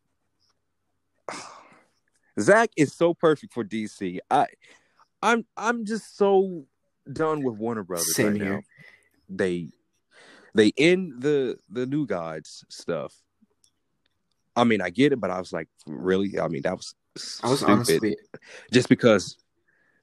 Zack 2.40 2.70
is 2.78 2.94
so 2.94 3.14
perfect 3.14 3.54
for 3.54 3.64
DC. 3.64 4.20
I, 4.32 4.48
I'm, 5.22 5.46
I'm 5.58 5.86
just 5.86 6.18
so 6.18 6.66
done 7.12 7.44
with 7.44 7.56
Warner 7.58 7.84
Brothers 7.84 8.16
Same 8.16 8.34
right 8.34 8.42
here. 8.42 8.54
now. 8.56 8.62
They, 9.30 9.70
they 10.56 10.74
end 10.78 11.22
the 11.22 11.58
the 11.70 11.86
New 11.86 12.06
Gods 12.08 12.64
stuff. 12.70 13.14
I 14.56 14.64
mean, 14.64 14.82
I 14.82 14.90
get 14.90 15.14
it, 15.14 15.20
but 15.20 15.30
I 15.32 15.40
was 15.40 15.54
like, 15.54 15.68
really? 15.86 16.40
I 16.40 16.48
mean, 16.48 16.64
that 16.64 16.76
was 16.76 16.94
I 17.44 17.50
was 17.50 17.60
stupid. 17.60 17.72
honestly, 17.72 18.18
just 18.72 18.90
because 18.90 19.38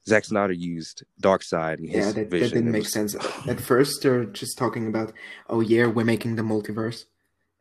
Zack 0.07 0.23
Snyder 0.25 0.53
used 0.53 1.03
Darkseid 1.21 1.77
and 1.79 1.89
his 1.89 1.95
yeah, 1.97 2.05
that, 2.13 2.15
that 2.15 2.29
vision. 2.31 2.57
didn't 2.57 2.71
make 2.71 2.83
was- 2.83 2.93
sense. 2.93 3.15
At 3.47 3.59
first, 3.59 4.01
they're 4.01 4.25
just 4.25 4.57
talking 4.57 4.87
about, 4.87 5.13
oh 5.49 5.59
yeah, 5.59 5.85
we're 5.87 6.05
making 6.05 6.37
the 6.37 6.43
multiverse, 6.43 7.03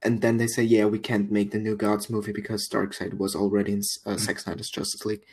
and 0.02 0.20
then 0.22 0.36
they 0.36 0.46
say, 0.46 0.62
yeah, 0.62 0.84
we 0.86 0.98
can't 1.00 1.30
make 1.30 1.50
the 1.50 1.58
New 1.58 1.76
Gods 1.76 2.08
movie 2.08 2.32
because 2.32 2.68
Dark 2.68 2.94
Side 2.94 3.14
was 3.14 3.34
already 3.34 3.72
in 3.72 3.80
Mm-hmm. 3.80 4.10
uh, 4.10 4.16
Zack 4.18 4.38
Snyder's 4.38 4.70
Justice 4.70 5.04
League. 5.04 5.24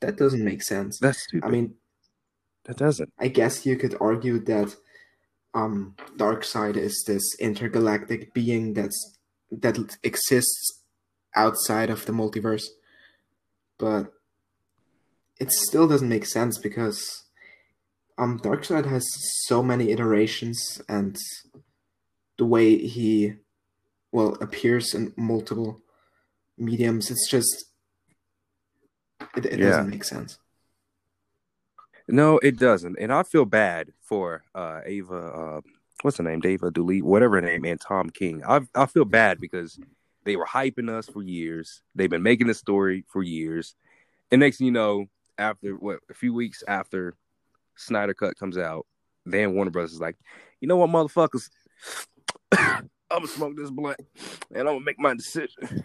That 0.00 0.16
doesn't 0.16 0.44
make 0.44 0.62
sense. 0.62 0.98
That's 0.98 1.22
stupid. 1.22 1.46
I 1.46 1.50
mean, 1.50 1.74
that 2.68 2.76
doesn't. 2.76 3.12
I 3.18 3.28
guess 3.28 3.66
you 3.66 3.76
could 3.76 3.96
argue 4.00 4.38
that 4.44 4.76
um 5.54 5.96
Darkseid 6.16 6.76
is 6.76 7.02
this 7.06 7.24
intergalactic 7.40 8.32
being 8.34 8.74
that's 8.74 9.18
that 9.50 9.96
exists 10.02 10.82
outside 11.34 11.90
of 11.90 12.04
the 12.06 12.12
multiverse. 12.12 12.66
But 13.78 14.12
it 15.40 15.50
still 15.50 15.88
doesn't 15.88 16.08
make 16.08 16.26
sense 16.26 16.58
because 16.58 17.24
um 18.18 18.38
Darkseid 18.38 18.86
has 18.86 19.04
so 19.46 19.62
many 19.62 19.90
iterations 19.90 20.80
and 20.88 21.16
the 22.36 22.46
way 22.46 22.76
he 22.76 23.34
well 24.12 24.36
appears 24.40 24.94
in 24.94 25.12
multiple 25.16 25.80
mediums 26.58 27.10
it's 27.10 27.28
just 27.30 27.64
it, 29.36 29.46
it 29.46 29.58
Yeah. 29.58 29.70
doesn't 29.70 29.90
make 29.90 30.04
sense. 30.04 30.38
No, 32.08 32.38
it 32.38 32.58
doesn't. 32.58 32.98
And 32.98 33.12
I 33.12 33.22
feel 33.22 33.44
bad 33.44 33.92
for 34.02 34.42
uh 34.54 34.80
Ava 34.84 35.14
uh 35.16 35.60
what's 36.02 36.16
her 36.18 36.24
name? 36.24 36.40
Dava 36.40 36.72
Dooley, 36.72 37.02
whatever 37.02 37.36
her 37.36 37.42
name, 37.42 37.64
and 37.64 37.80
Tom 37.80 38.10
King. 38.10 38.42
I 38.46 38.60
I 38.74 38.86
feel 38.86 39.04
bad 39.04 39.40
because 39.40 39.78
they 40.24 40.36
were 40.36 40.46
hyping 40.46 40.90
us 40.90 41.06
for 41.06 41.22
years. 41.22 41.82
They've 41.94 42.10
been 42.10 42.22
making 42.22 42.46
the 42.46 42.54
story 42.54 43.04
for 43.08 43.22
years. 43.22 43.74
And 44.30 44.40
next 44.40 44.58
thing 44.58 44.66
you 44.66 44.72
know, 44.72 45.06
after 45.38 45.72
what 45.72 46.00
a 46.10 46.14
few 46.14 46.34
weeks 46.34 46.62
after 46.66 47.14
Snyder 47.76 48.14
Cut 48.14 48.38
comes 48.38 48.58
out, 48.58 48.86
then 49.24 49.54
Warner 49.54 49.70
Brothers 49.70 49.92
is 49.92 50.00
like, 50.00 50.16
you 50.60 50.68
know 50.68 50.76
what, 50.76 50.90
motherfuckers? 50.90 51.50
I'm 52.52 52.88
gonna 53.10 53.28
smoke 53.28 53.56
this 53.56 53.70
blunt 53.70 54.00
and 54.50 54.68
I'm 54.68 54.74
gonna 54.74 54.80
make 54.80 54.98
my 54.98 55.14
decision. 55.14 55.84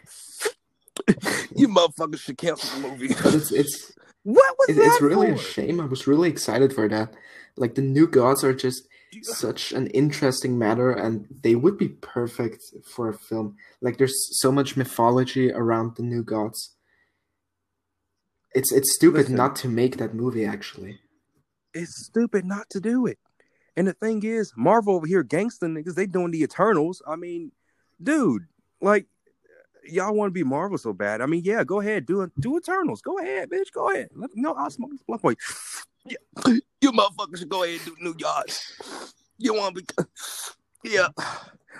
you 1.55 1.67
motherfuckers 1.67 2.19
should 2.19 2.37
cancel 2.37 2.81
the 2.81 2.87
movie. 2.87 3.09
But 3.09 3.33
it's 3.33 3.51
it's 3.51 3.93
what 4.23 4.55
was 4.57 4.69
It, 4.69 4.73
that 4.75 4.85
it's 4.85 5.01
really 5.01 5.29
a 5.29 5.37
shame. 5.37 5.79
I 5.79 5.85
was 5.85 6.07
really 6.07 6.29
excited 6.29 6.73
for 6.73 6.87
that. 6.87 7.13
Like 7.55 7.75
the 7.75 7.81
new 7.81 8.07
gods 8.07 8.43
are 8.43 8.53
just 8.53 8.87
such 9.21 9.71
an 9.71 9.87
interesting 9.87 10.57
matter, 10.57 10.91
and 10.91 11.27
they 11.43 11.55
would 11.55 11.77
be 11.77 11.89
perfect 11.89 12.63
for 12.83 13.09
a 13.09 13.13
film. 13.13 13.55
Like 13.81 13.97
there's 13.97 14.39
so 14.39 14.51
much 14.51 14.75
mythology 14.75 15.51
around 15.51 15.95
the 15.95 16.03
new 16.03 16.23
gods. 16.23 16.75
It's 18.55 18.71
it's 18.71 18.95
stupid 18.95 19.23
Listen. 19.23 19.35
not 19.35 19.55
to 19.57 19.67
make 19.67 19.97
that 19.97 20.13
movie. 20.13 20.45
Actually, 20.45 20.99
it's 21.73 22.05
stupid 22.05 22.45
not 22.45 22.69
to 22.71 22.79
do 22.79 23.05
it. 23.05 23.19
And 23.75 23.87
the 23.87 23.93
thing 23.93 24.23
is, 24.23 24.53
Marvel 24.55 24.95
over 24.95 25.07
here, 25.07 25.23
gangsta 25.23 25.63
niggas, 25.63 25.95
they 25.95 26.05
doing 26.05 26.31
the 26.31 26.43
Eternals. 26.43 27.01
I 27.07 27.15
mean, 27.15 27.51
dude, 28.01 28.43
like, 28.81 29.07
y'all 29.85 30.13
want 30.13 30.29
to 30.29 30.33
be 30.33 30.43
Marvel 30.43 30.77
so 30.77 30.93
bad. 30.93 31.21
I 31.21 31.25
mean, 31.25 31.41
yeah, 31.43 31.63
go 31.63 31.79
ahead, 31.79 32.05
do 32.05 32.31
do 32.39 32.57
Eternals. 32.57 33.01
Go 33.01 33.19
ahead, 33.19 33.49
bitch, 33.49 33.71
go 33.71 33.91
ahead. 33.91 34.09
Let, 34.15 34.31
no, 34.35 34.53
I'll 34.53 34.69
smoke 34.69 34.91
this 34.91 35.01
blunt 35.01 35.21
boy. 35.21 35.33
Yeah, 36.05 36.17
you 36.81 36.91
motherfuckers 36.91 37.39
should 37.39 37.49
go 37.49 37.63
ahead 37.63 37.79
and 37.85 37.85
do 37.85 38.03
New 38.03 38.13
Gods. 38.13 39.13
You 39.37 39.53
want 39.53 39.75
to 39.75 39.83
be, 39.83 40.91
yeah, 40.91 41.07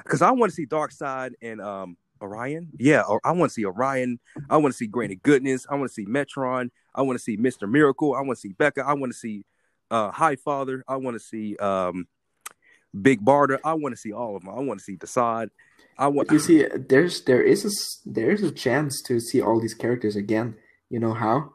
because 0.04 0.22
I 0.22 0.32
want 0.32 0.52
to 0.52 0.56
see 0.56 0.66
Darkseid 0.66 1.34
and 1.42 1.62
um 1.62 1.98
Orion. 2.22 2.70
Yeah, 2.78 3.04
I 3.24 3.32
want 3.34 3.50
to 3.50 3.54
see 3.54 3.66
Orion. 3.66 4.20
I 4.50 4.58
want 4.58 4.74
to 4.74 4.78
see 4.78 4.88
Granny 4.88 5.16
Goodness. 5.16 5.66
I 5.70 5.76
want 5.76 5.90
to 5.90 5.94
see 5.94 6.06
Metron. 6.06 6.70
I 6.96 7.02
want 7.02 7.18
to 7.18 7.24
see 7.24 7.36
Mister 7.38 7.68
Miracle. 7.68 8.16
I 8.16 8.22
want 8.22 8.38
to 8.38 8.42
see 8.42 8.54
Becca. 8.54 8.86
I 8.86 8.94
want 8.94 9.12
to 9.12 9.18
see 9.18 9.46
uh 9.92 10.10
High 10.12 10.38
Father. 10.38 10.84
I 10.88 10.96
want 10.96 11.16
to 11.16 11.20
see 11.20 11.58
um 11.58 12.08
Big 13.02 13.24
Barter. 13.26 13.60
I 13.64 13.74
want 13.74 13.94
to 13.94 14.00
see 14.00 14.14
all 14.14 14.36
of 14.38 14.44
them. 14.44 14.54
I 14.56 14.62
want 14.62 14.80
to 14.80 14.84
see 14.84 14.96
Desaad. 14.96 15.50
I 15.98 16.08
you 16.32 16.40
see, 16.40 16.66
there's 16.76 17.24
there 17.26 17.42
is 17.42 17.66
a 17.66 17.72
there's 18.10 18.42
a 18.44 18.52
chance 18.52 19.02
to 19.04 19.20
see 19.20 19.42
all 19.42 19.60
these 19.60 19.74
characters 19.74 20.16
again. 20.16 20.56
You 20.90 21.00
know 21.00 21.14
how? 21.14 21.54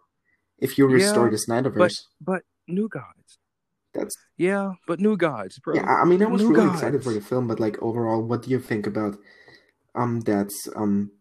If 0.59 0.79
you 0.79 0.87
restore 0.87 1.27
Yeah, 1.27 1.31
the 1.37 1.37
Snyderverse, 1.49 1.99
but 2.21 2.43
New 2.67 2.89
Gods. 2.89 3.39
that's 3.95 4.17
Yeah, 4.37 4.73
but 4.87 5.01
New 5.01 5.17
Gods, 5.17 5.59
bro. 5.61 5.75
Yeah, 5.75 5.87
I 5.87 6.05
mean, 6.05 6.23
I 6.23 6.27
was 6.27 6.43
New 6.43 6.51
really 6.51 6.67
Gods. 6.67 6.81
excited 6.81 7.03
for 7.05 7.13
the 7.13 7.21
film, 7.21 7.47
but 7.47 7.61
like 7.61 7.81
overall, 7.83 8.23
what 8.23 8.43
do 8.43 8.51
you 8.51 8.59
think 8.61 8.87
about 8.87 9.17
um 9.95 10.21
that's 10.21 10.69
um? 10.77 11.13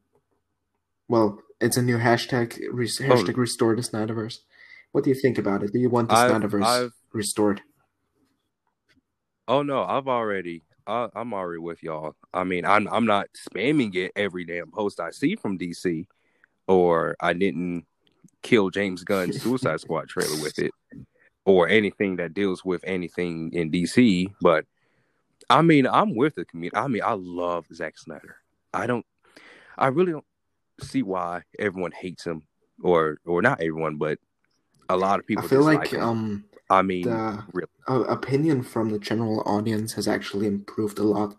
Well, 1.07 1.39
it's 1.61 1.77
a 1.77 1.81
new 1.81 1.97
hashtag. 1.97 2.59
Re- 2.71 2.87
hashtag 2.87 3.37
restore 3.37 3.75
the 3.75 3.81
Snyderverse. 3.81 4.39
What 4.91 5.03
do 5.03 5.09
you 5.09 5.15
think 5.19 5.37
about 5.37 5.63
it? 5.63 5.71
Do 5.73 5.79
you 5.79 5.89
want 5.89 6.09
the 6.09 6.15
I've- 6.15 6.33
Snyderverse 6.33 6.63
I've- 6.65 6.93
restored? 7.13 7.61
Oh 9.47 9.61
no, 9.61 9.83
I've 9.83 10.07
already. 10.07 10.63
I, 10.87 11.09
I'm 11.15 11.33
already 11.33 11.59
with 11.59 11.83
y'all. 11.83 12.15
I 12.33 12.43
mean, 12.43 12.65
I'm 12.65 12.87
I'm 12.87 13.05
not 13.05 13.27
spamming 13.33 13.93
it 13.95 14.13
every 14.15 14.45
damn 14.45 14.71
post 14.71 14.99
I 14.99 15.11
see 15.11 15.35
from 15.35 15.57
DC, 15.57 16.05
or 16.67 17.15
I 17.19 17.33
didn't 17.33 17.85
kill 18.41 18.69
James 18.69 19.03
Gunn's 19.03 19.41
Suicide 19.41 19.81
Squad 19.81 20.07
trailer 20.07 20.41
with 20.41 20.57
it, 20.59 20.71
or 21.45 21.67
anything 21.67 22.15
that 22.17 22.33
deals 22.33 22.63
with 22.63 22.83
anything 22.85 23.51
in 23.53 23.69
DC. 23.69 24.33
But 24.41 24.65
I 25.49 25.61
mean, 25.61 25.85
I'm 25.85 26.15
with 26.15 26.35
the 26.35 26.45
community. 26.45 26.77
I 26.77 26.87
mean, 26.87 27.03
I 27.03 27.13
love 27.13 27.65
Zack 27.73 27.97
Snyder. 27.97 28.37
I 28.73 28.87
don't. 28.87 29.05
I 29.77 29.87
really 29.87 30.13
don't 30.13 30.25
see 30.81 31.03
why 31.03 31.43
everyone 31.59 31.91
hates 31.91 32.25
him, 32.25 32.43
or 32.81 33.17
or 33.25 33.41
not 33.41 33.61
everyone, 33.61 33.97
but 33.97 34.19
a 34.89 34.97
lot 34.97 35.19
of 35.19 35.27
people. 35.27 35.43
I 35.43 35.47
feel 35.47 35.63
like 35.63 35.87
him. 35.89 36.01
um 36.01 36.43
I 36.69 36.81
mean, 36.81 37.03
the 37.03 37.43
really. 37.53 37.67
uh, 37.87 38.03
opinion 38.09 38.61
from 38.61 38.89
the 38.89 38.99
general 38.99 39.41
audience 39.45 39.93
has 39.93 40.07
actually 40.07 40.47
improved 40.47 40.99
a 40.99 41.03
lot 41.03 41.35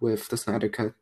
with 0.00 0.28
the 0.28 0.36
Snyder 0.36 0.68
Cut. 0.68 0.92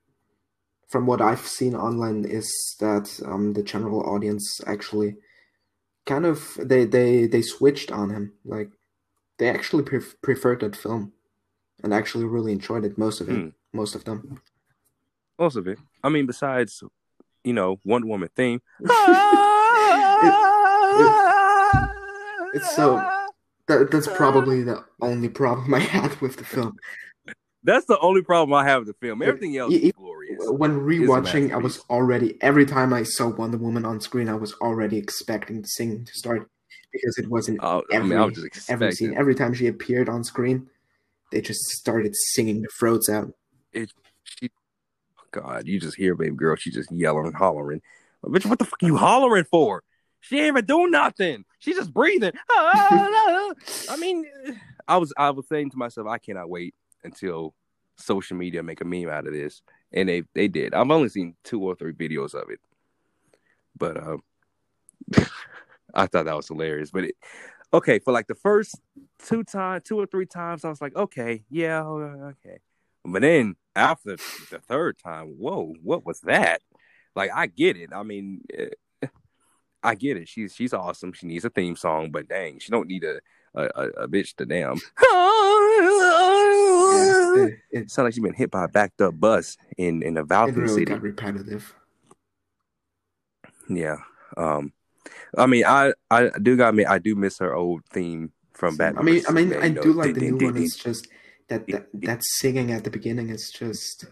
from 0.88 1.07
what 1.07 1.21
I've 1.21 1.47
seen 1.47 1.75
online 1.75 2.25
is 2.25 2.49
that 2.81 3.21
um, 3.27 3.53
the 3.55 3.62
general 3.62 4.01
audience 4.14 4.61
actually 4.67 5.17
kind 6.07 6.25
of 6.25 6.57
they 6.62 6.85
they 6.87 7.27
they 7.27 7.43
switched 7.43 7.91
on 7.93 8.11
him. 8.11 8.33
Like 8.45 8.71
they 9.38 9.49
actually 9.51 9.83
pre- 9.83 10.14
preferred 10.23 10.61
that 10.61 10.77
film 10.77 11.12
and 11.83 11.93
actually 11.93 12.25
really 12.25 12.53
enjoyed 12.53 12.85
it. 12.85 12.97
Most 12.97 13.21
of 13.21 13.29
it, 13.29 13.35
Hmm. 13.37 13.49
most 13.73 13.95
of 13.97 14.05
them. 14.05 14.41
Most 15.38 15.57
of 15.57 15.67
it. 15.69 15.79
I 16.03 16.09
mean, 16.09 16.27
besides, 16.27 16.83
you 17.45 17.53
know, 17.53 17.79
Wonder 17.85 18.09
Woman 18.09 18.31
theme. 18.35 18.61
it's 22.55 22.75
so- 22.75 22.97
That, 23.69 23.91
that's 23.91 24.09
probably 24.09 24.63
the 24.63 24.83
only 25.03 25.29
problem 25.29 25.75
I 25.75 25.81
had 25.81 26.19
with 26.23 26.39
the 26.39 26.45
film. 26.45 26.75
That's 27.63 27.85
the 27.85 27.99
only 27.99 28.23
problem 28.23 28.55
I 28.55 28.65
have 28.65 28.87
with 28.87 28.97
the 28.99 29.07
film. 29.07 29.21
Everything 29.23 29.59
else 29.59 29.73
y- 29.73 29.79
is 29.79 29.93
glorious. 29.93 30.39
When 30.41 30.81
rewatching, 30.81 31.53
I 31.53 31.59
was 31.59 31.81
already 31.91 32.39
every 32.43 32.65
time 32.65 32.95
I 32.95 33.03
saw 33.03 33.29
Wonder 33.29 33.59
Woman 33.59 33.85
on 33.85 34.01
screen, 34.01 34.31
I 34.31 34.37
was 34.37 34.55
already 34.63 34.97
expecting 34.97 35.61
the 35.61 35.69
singing 35.69 36.07
to 36.07 36.13
start 36.15 36.49
because 36.95 37.19
it 37.19 37.29
was 37.29 37.51
in 37.51 37.59
Oh, 37.61 37.83
I 37.93 37.97
every 37.97 38.09
mean, 38.09 38.19
I 38.19 38.25
was 38.25 38.43
every 38.71 38.93
scene. 38.93 39.13
Every 39.15 39.35
time 39.35 39.53
she 39.53 39.67
appeared 39.67 40.09
on 40.09 40.25
screen, 40.25 40.71
they 41.31 41.43
just 41.43 41.61
started 41.67 42.17
singing 42.17 42.63
the 42.63 42.69
throats 42.81 43.11
out. 43.11 43.31
She, 44.25 44.51
God, 45.31 45.67
you 45.67 45.79
just 45.79 45.97
hear 45.99 46.15
baby 46.15 46.35
girl. 46.37 46.57
She 46.57 46.71
just 46.71 46.91
yelling 46.91 47.27
and 47.27 47.37
hollering. 47.37 47.83
Bitch, 48.25 48.47
what 48.47 48.59
the 48.59 48.65
fuck 48.65 48.81
you 48.83 48.97
hollering 48.97 49.45
for? 49.45 49.83
She 50.20 50.38
ain't 50.38 50.48
even 50.48 50.64
doing 50.64 50.90
nothing. 50.90 51.44
She's 51.59 51.76
just 51.76 51.92
breathing. 51.92 52.33
I 52.50 53.96
mean, 53.98 54.26
I 54.87 54.96
was 54.96 55.12
I 55.16 55.31
was 55.31 55.48
saying 55.48 55.70
to 55.70 55.76
myself, 55.76 56.09
I 56.09 56.18
cannot 56.18 56.50
wait 56.50 56.74
until 57.04 57.54
social 57.96 58.37
media 58.37 58.62
make 58.62 58.81
a 58.81 58.85
meme 58.85 59.09
out 59.09 59.26
of 59.26 59.33
this, 59.33 59.62
and 59.92 60.09
they 60.09 60.22
they 60.35 60.48
did. 60.48 60.74
I've 60.74 60.90
only 60.90 61.09
seen 61.09 61.35
two 61.44 61.62
or 61.62 61.74
three 61.74 61.92
videos 61.92 62.35
of 62.35 62.50
it, 62.50 62.61
but 63.76 63.96
um, 63.96 64.22
I 65.94 66.07
thought 66.07 66.24
that 66.24 66.37
was 66.37 66.48
hilarious. 66.48 66.90
But 66.90 67.04
it, 67.04 67.14
okay, 67.72 67.98
for 67.98 68.12
like 68.12 68.26
the 68.26 68.35
first 68.35 68.81
two 69.24 69.44
times, 69.44 69.85
two 69.85 69.98
or 69.98 70.07
three 70.07 70.26
times, 70.26 70.64
I 70.64 70.68
was 70.68 70.81
like, 70.81 70.96
okay, 70.96 71.44
yeah, 71.50 71.83
okay. 71.83 72.59
But 73.04 73.22
then 73.22 73.57
after 73.74 74.16
the 74.50 74.59
third 74.59 74.98
time, 74.98 75.37
whoa, 75.38 75.74
what 75.83 76.04
was 76.04 76.20
that? 76.20 76.61
Like, 77.14 77.31
I 77.35 77.46
get 77.46 77.76
it. 77.76 77.90
I 77.92 78.02
mean, 78.02 78.42
eh, 78.52 78.68
I 79.83 79.95
get 79.95 80.17
it. 80.17 80.29
She's 80.29 80.55
she's 80.55 80.73
awesome. 80.75 81.12
She 81.12 81.27
needs 81.27 81.45
a 81.45 81.51
theme 81.51 81.77
song, 81.77 82.11
but 82.11 82.29
dang, 82.29 82.59
she 82.59 82.71
don't 82.71 82.88
need 82.88 83.05
a 83.05 83.21
a, 83.55 83.64
a, 83.64 84.09
bitch 84.09 84.35
to 84.37 84.47
damn. 84.47 84.77
Yeah, 86.91 87.45
it, 87.45 87.59
it, 87.71 87.91
Sound 87.91 88.07
like 88.07 88.14
she's 88.14 88.23
been 88.23 88.33
hit 88.35 88.51
by 88.51 88.64
a 88.64 88.69
backed 88.69 89.01
up 89.01 89.19
bus 89.19 89.57
in 89.77 90.03
in 90.03 90.17
a 90.17 90.25
Valkyrie 90.25 90.62
really 90.62 90.75
City. 90.75 90.85
got 90.87 91.03
repetitive. 91.03 91.75
Yeah. 93.69 93.97
Um. 94.37 94.73
I 95.37 95.47
mean, 95.47 95.64
I 95.67 95.93
I 96.11 96.31
do 96.43 96.57
got 96.57 96.75
me. 96.75 96.85
I 96.85 96.99
do 96.99 97.14
miss 97.14 97.38
her 97.38 97.55
old 97.55 97.85
theme 97.87 98.33
from 98.53 98.75
So, 98.75 98.79
Batman. 98.79 99.03
I 99.03 99.05
mean, 99.05 99.23
I 99.29 99.33
mean, 99.33 99.55
I 99.55 99.69
do 99.69 99.93
like 99.93 100.14
the 100.14 100.31
new 100.31 100.47
one. 100.47 100.57
It's 100.57 100.77
just 100.77 101.09
that 101.49 101.67
that, 101.69 101.87
that 101.95 102.25
singing 102.25 102.73
at 102.73 102.85
the 102.85 102.91
beginning 102.91 103.29
is 103.29 103.51
just. 103.51 104.07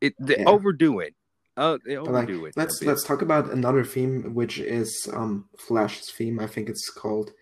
It 0.00 0.14
they 0.18 0.38
Yeah. 0.38 0.48
overdo 0.48 0.98
it. 1.00 1.14
But 1.54 1.80
like, 1.84 2.28
it. 2.28 2.56
let's 2.56 2.82
let's 2.82 3.04
talk 3.04 3.22
about 3.22 3.50
another 3.50 3.84
theme, 3.84 4.34
which 4.34 4.58
is 4.58 5.08
um 5.12 5.48
Flash's 5.58 6.10
theme. 6.10 6.40
I 6.40 6.46
think 6.46 6.68
it's 6.68 6.88
called 6.90 7.32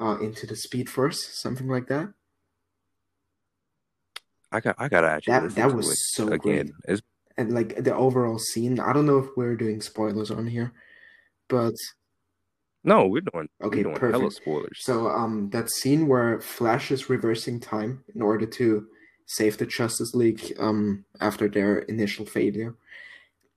uh 0.00 0.18
Into 0.20 0.46
the 0.46 0.56
Speed 0.56 0.90
Force, 0.90 1.40
something 1.40 1.68
like 1.68 1.86
that. 1.88 2.12
I 4.52 4.60
got. 4.60 4.76
I 4.78 4.88
gotta 4.88 5.08
actually. 5.08 5.32
That 5.32 5.54
that 5.54 5.74
was 5.74 5.90
it 5.90 5.96
so 5.96 6.28
again. 6.28 6.72
great, 6.84 7.00
and 7.36 7.54
like 7.54 7.82
the 7.82 7.94
overall 7.94 8.38
scene. 8.38 8.80
I 8.80 8.92
don't 8.92 9.06
know 9.06 9.18
if 9.18 9.28
we're 9.36 9.56
doing 9.56 9.80
spoilers 9.80 10.30
on 10.30 10.46
here, 10.46 10.72
but 11.48 11.74
no, 12.82 13.06
we're 13.06 13.20
doing. 13.20 13.48
Okay, 13.62 13.78
we're 13.78 13.82
doing 13.82 13.96
perfect. 13.96 14.32
spoilers. 14.32 14.78
So 14.80 15.08
um 15.08 15.50
that 15.50 15.70
scene 15.70 16.08
where 16.08 16.40
Flash 16.40 16.90
is 16.90 17.08
reversing 17.08 17.60
time 17.60 18.02
in 18.14 18.22
order 18.22 18.46
to 18.46 18.86
save 19.26 19.58
the 19.58 19.66
Justice 19.66 20.14
League 20.14 20.52
um 20.58 21.04
after 21.20 21.48
their 21.48 21.80
initial 21.80 22.26
failure. 22.26 22.74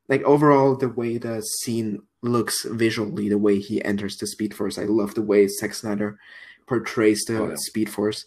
Like 0.09 0.23
overall 0.23 0.75
the 0.75 0.89
way 0.89 1.17
the 1.17 1.41
scene 1.41 2.01
looks 2.21 2.65
visually, 2.65 3.29
the 3.29 3.37
way 3.37 3.59
he 3.59 3.83
enters 3.83 4.17
the 4.17 4.27
Speed 4.27 4.53
Force. 4.53 4.77
I 4.77 4.83
love 4.85 5.15
the 5.15 5.21
way 5.21 5.47
Zack 5.47 5.73
Snyder 5.73 6.19
portrays 6.67 7.25
the 7.25 7.37
Oh, 7.39 7.49
yeah. 7.49 7.55
Speed 7.55 7.89
Force. 7.89 8.25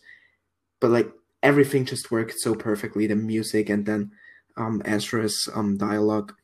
But 0.80 0.90
like 0.90 1.12
everything 1.42 1.84
just 1.84 2.10
worked 2.10 2.38
so 2.38 2.54
perfectly, 2.54 3.06
the 3.06 3.16
music 3.16 3.68
and 3.68 3.86
then 3.86 4.12
um 4.56 4.82
Ezra's 4.84 5.48
um 5.54 5.76
dialogue. 5.76 6.34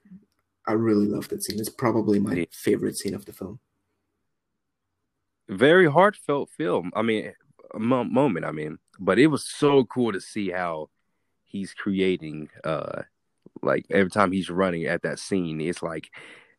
I 0.67 0.73
really 0.75 1.07
love 1.07 1.29
that 1.29 1.43
scene. 1.43 1.59
It's 1.59 1.69
probably 1.69 2.21
my 2.21 2.47
favorite 2.53 2.97
scene 2.97 3.15
of 3.15 3.25
the 3.25 3.33
film. 3.33 3.59
very 5.49 5.87
heartfelt 5.91 6.51
film. 6.51 6.91
I 6.95 7.03
mean, 7.03 7.33
moment. 7.75 8.45
I 8.47 8.53
mean, 8.53 8.79
but 8.99 9.19
it 9.19 9.27
was 9.29 9.45
so 9.49 9.85
cool 9.85 10.13
to 10.13 10.21
see 10.21 10.51
how 10.51 10.89
he's 11.45 11.75
creating. 11.75 12.49
Uh, 12.65 13.03
like 13.63 13.87
every 13.91 14.11
time 14.11 14.33
he's 14.33 14.51
running 14.51 14.87
at 14.87 15.03
that 15.03 15.19
scene, 15.19 15.61
it's 15.61 15.83
like 15.83 16.11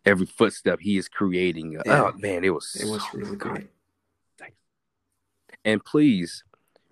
every 0.05 0.25
footstep 0.25 0.79
he 0.81 0.97
is 0.97 1.07
creating. 1.07 1.77
Uh, 1.77 1.83
yeah. 1.85 2.01
Oh 2.03 2.17
man, 2.17 2.43
it 2.43 2.53
was 2.53 2.75
It 2.79 2.87
was 2.87 3.03
so 3.03 3.17
really 3.17 3.35
good. 3.37 3.51
great. 3.51 3.67
And 5.65 5.83
please, 5.83 6.43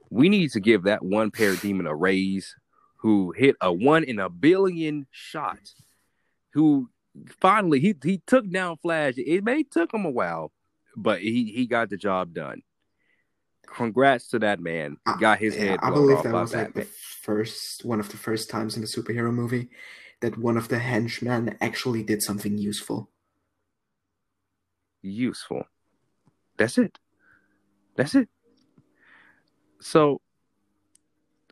we 0.10 0.30
need 0.30 0.52
to 0.52 0.60
give 0.60 0.84
that 0.84 1.04
one 1.04 1.32
parademon 1.32 1.89
a 1.89 1.95
raise 1.95 2.56
who 2.97 3.34
hit 3.36 3.56
a 3.62 3.71
one 3.74 4.04
in 4.04 4.19
a 4.19 4.30
billion 4.30 5.08
shot. 5.12 5.60
Who 6.54 6.89
finally 7.41 7.80
he 7.80 7.95
he 8.04 8.21
took 8.26 8.50
down 8.50 8.78
Flash. 8.78 9.15
It 9.17 9.43
may 9.43 9.63
took 9.63 9.93
him 9.93 10.06
a 10.06 10.10
while, 10.10 10.52
but 10.95 11.21
he 11.21 11.52
he 11.54 11.65
got 11.65 11.89
the 11.89 11.97
job 11.97 12.34
done. 12.34 12.62
Congrats 13.67 14.30
to 14.30 14.39
that 14.39 14.60
man. 14.60 14.97
I- 15.06 15.17
Got 15.17 15.39
his 15.39 15.56
Yeah, 15.56 15.62
head 15.71 15.80
I 15.84 15.89
believe 15.89 16.24
that 16.24 16.34
was 16.34 16.54
like 16.54 16.74
the 16.74 16.84
first 16.84 17.84
one 17.86 18.00
of 18.00 18.10
the 18.10 18.17
first 18.17 18.50
times 18.50 18.78
in 18.78 18.84
a 18.84 18.86
superhero 18.86 19.34
movie 19.34 19.69
that 20.22 20.38
one 20.38 20.58
of 20.58 20.68
the 20.70 20.80
henchmen 20.80 21.58
actually 21.62 22.04
did 22.04 22.22
something 22.24 22.58
useful. 22.58 23.10
Useful. 25.02 25.64
That's 26.58 26.78
it. 26.78 27.00
That's 27.96 28.16
it. 28.16 28.30
So, 29.80 30.22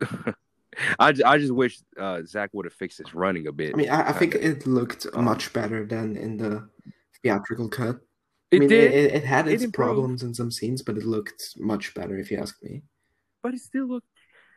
I, 0.98 1.12
I 1.24 1.38
just 1.38 1.52
wish 1.52 1.78
uh, 1.98 2.22
Zach 2.24 2.50
would 2.52 2.64
have 2.64 2.72
fixed 2.72 2.98
his 2.98 3.12
running 3.14 3.46
a 3.48 3.52
bit. 3.52 3.74
I 3.74 3.76
mean, 3.76 3.90
I, 3.90 4.10
I 4.10 4.12
think 4.12 4.34
it 4.36 4.66
looked 4.66 5.06
Um, 5.12 5.24
much 5.24 5.52
better 5.52 5.84
than 5.84 6.16
in 6.16 6.36
the 6.36 6.68
theatrical 7.22 7.68
cut. 7.68 7.96
it 8.50 8.56
I 8.56 8.58
mean, 8.60 8.68
did. 8.68 8.92
It, 8.92 9.14
it 9.16 9.24
had 9.24 9.48
its 9.48 9.64
improved. 9.64 9.74
problems 9.74 10.22
in 10.22 10.32
some 10.34 10.50
scenes, 10.50 10.80
but 10.82 10.96
it 10.96 11.04
looked 11.04 11.54
much 11.58 11.92
better, 11.94 12.16
if 12.18 12.30
you 12.30 12.38
ask 12.38 12.62
me. 12.62 12.82
but 13.42 13.54
it 13.54 13.60
still 13.60 13.86
looked, 13.86 14.06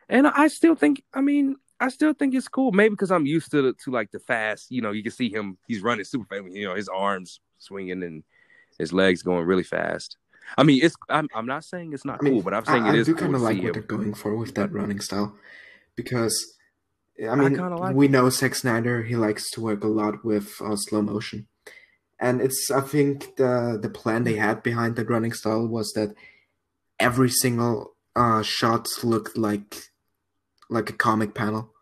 and 0.07 0.27
I 0.27 0.47
still 0.49 0.75
think 0.75 1.03
I 1.13 1.21
mean 1.21 1.55
I 1.83 1.89
still 1.89 2.13
think 2.13 2.33
it's 2.33 2.47
cool 2.47 2.71
maybe 2.71 2.91
because 2.91 3.11
I'm 3.11 3.25
used 3.25 3.51
to 3.51 3.61
the, 3.61 3.73
to 3.83 3.91
like 3.91 4.11
the 4.11 4.19
fast 4.19 4.71
you 4.71 4.81
know 4.81 4.91
you 4.91 5.03
can 5.03 5.11
see 5.11 5.29
him 5.29 5.57
he's 5.67 5.81
running 5.81 6.05
super 6.05 6.25
fast 6.25 6.53
you 6.53 6.67
know 6.67 6.75
his 6.75 6.89
arms 6.89 7.39
swinging 7.59 8.03
and 8.03 8.23
his 8.79 8.91
legs 8.91 9.21
going 9.21 9.45
really 9.45 9.63
fast 9.63 10.17
I 10.57 10.63
mean 10.63 10.79
it's 10.83 10.95
I'm, 11.09 11.27
I'm 11.35 11.45
not 11.45 11.63
saying 11.63 11.93
it's 11.93 12.05
not 12.05 12.19
I 12.21 12.23
mean, 12.23 12.33
cool 12.33 12.41
but 12.41 12.53
I'm 12.53 12.65
saying 12.65 12.83
I, 12.83 12.89
it 12.89 12.95
I 12.95 12.97
is 12.97 13.05
do 13.07 13.13
cool 13.13 13.21
kind 13.23 13.35
of 13.35 13.41
like 13.41 13.57
what 13.57 13.65
him 13.65 13.73
they're 13.73 13.81
going 13.81 14.13
for 14.13 14.35
with 14.35 14.55
that 14.55 14.71
running 14.71 14.99
style 14.99 15.35
because, 15.95 16.57
I 17.19 17.35
mean, 17.35 17.55
kinda 17.55 17.75
like 17.75 17.95
we 17.95 18.07
know 18.07 18.29
Zack 18.29 18.55
Snyder, 18.55 19.03
he 19.03 19.15
likes 19.15 19.49
to 19.51 19.61
work 19.61 19.83
a 19.83 19.87
lot 19.87 20.23
with 20.25 20.53
uh, 20.61 20.75
slow 20.75 21.01
motion. 21.01 21.47
And 22.19 22.41
it's, 22.41 22.71
I 22.71 22.81
think, 22.81 23.35
the, 23.35 23.77
the 23.81 23.89
plan 23.89 24.23
they 24.23 24.35
had 24.35 24.63
behind 24.63 24.95
that 24.95 25.09
running 25.09 25.33
style 25.33 25.67
was 25.67 25.91
that 25.93 26.15
every 26.99 27.29
single 27.29 27.95
uh, 28.15 28.41
shot 28.43 28.87
looked 29.03 29.37
like 29.37 29.75
like 30.69 30.89
a 30.89 30.93
comic 30.93 31.33
panel. 31.33 31.72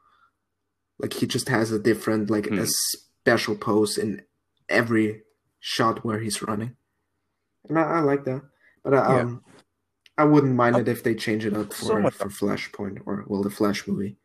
Like 1.02 1.14
he 1.14 1.26
just 1.26 1.50
has 1.50 1.72
a 1.72 1.80
different, 1.80 2.30
like 2.30 2.48
Hmm. 2.48 2.60
a 2.60 2.68
special 2.68 3.56
pose 3.56 3.98
in 3.98 4.22
every 4.70 5.24
shot 5.60 6.06
where 6.06 6.20
he's 6.20 6.42
running. 6.42 6.76
And 7.68 7.78
I, 7.80 7.84
I 7.84 8.00
like 8.00 8.24
that. 8.26 8.42
But 8.84 8.94
uh, 8.94 8.98
Yeah. 9.10 9.20
um, 9.22 9.44
I 10.18 10.26
wouldn't 10.26 10.56
mind 10.56 10.78
it 10.78 10.88
if 10.88 11.02
they 11.04 11.16
change 11.16 11.46
it 11.46 11.56
up 11.56 11.74
So 11.74 11.88
for 11.88 12.00
much- 12.02 12.14
for 12.14 12.30
Flashpoint 12.30 13.02
or 13.06 13.26
well 13.28 13.42
the 13.42 13.50
Flash 13.50 13.88
movie. 13.88 14.18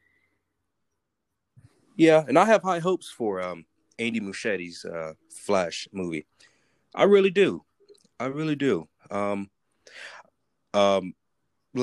yeah 1.97 2.23
and 2.29 2.39
I 2.39 2.45
have 2.45 2.63
high 2.63 2.81
hopes 2.81 3.09
for 3.11 3.41
um 3.41 3.65
Andy 3.99 4.21
Muschietti's 4.21 4.85
uh 4.85 5.15
Flash 5.31 5.89
movie 5.93 6.27
I 6.95 7.05
really 7.05 7.31
do 7.31 7.65
I 8.21 8.27
really 8.27 8.57
do 8.57 8.89
um 9.11 9.49
um 10.75 11.15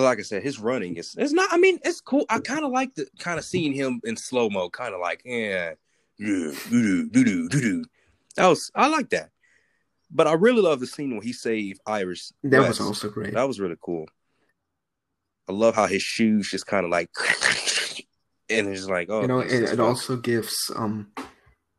like 0.02 0.20
I 0.20 0.24
said, 0.24 0.44
his 0.44 0.60
running 0.60 0.96
is 0.96 1.16
it's 1.18 1.34
not. 1.34 1.50
I 1.52 1.58
mean, 1.58 1.80
it's 1.84 2.02
cool. 2.02 2.26
I 2.30 2.40
kind 2.40 2.66
of 2.66 2.72
like 2.72 2.96
the 2.96 3.08
kind 3.20 3.38
of 3.38 3.46
seeing 3.46 3.74
him 3.74 4.02
in 4.04 4.18
slow 4.18 4.50
mo, 4.50 4.70
kind 4.70 4.94
of 4.94 5.00
like 5.00 5.22
yeah, 5.26 5.74
yeah, 6.18 6.52
doo 6.70 7.10
doo 7.10 7.24
doo 7.24 7.50
doo. 7.50 7.86
That 8.36 8.48
was 8.48 8.72
I 8.76 8.88
like 8.88 9.10
that, 9.10 9.30
but 10.12 10.28
I 10.28 10.34
really 10.34 10.62
love 10.62 10.80
the 10.80 10.88
scene 10.88 11.12
when 11.12 11.22
he 11.22 11.34
saved 11.34 11.80
Iris. 11.86 12.34
That 12.44 12.60
West. 12.60 12.80
was 12.80 12.88
also 12.88 13.10
great. 13.10 13.34
that 13.34 13.48
was 13.48 13.60
really 13.60 13.78
cool. 13.82 14.06
I 15.48 15.52
love 15.52 15.76
how 15.76 15.88
his 15.88 16.02
shoes 16.02 16.50
just 16.50 16.66
kind 16.66 16.86
of 16.86 16.92
like 16.92 17.10
and 18.50 18.68
it's 18.68 18.88
like, 18.88 19.10
oh, 19.10 19.22
you 19.22 19.28
know, 19.28 19.40
it, 19.40 19.52
it 19.52 19.80
also 19.80 20.16
gives 20.16 20.56
um, 20.76 21.12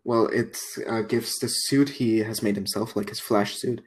well, 0.04 0.26
it 0.28 0.58
uh, 0.86 1.02
gives 1.02 1.38
the 1.38 1.48
suit 1.48 1.88
he 1.88 2.18
has 2.18 2.42
made 2.42 2.56
himself, 2.56 2.96
like 2.96 3.08
his 3.08 3.20
Flash 3.20 3.56
suit, 3.56 3.82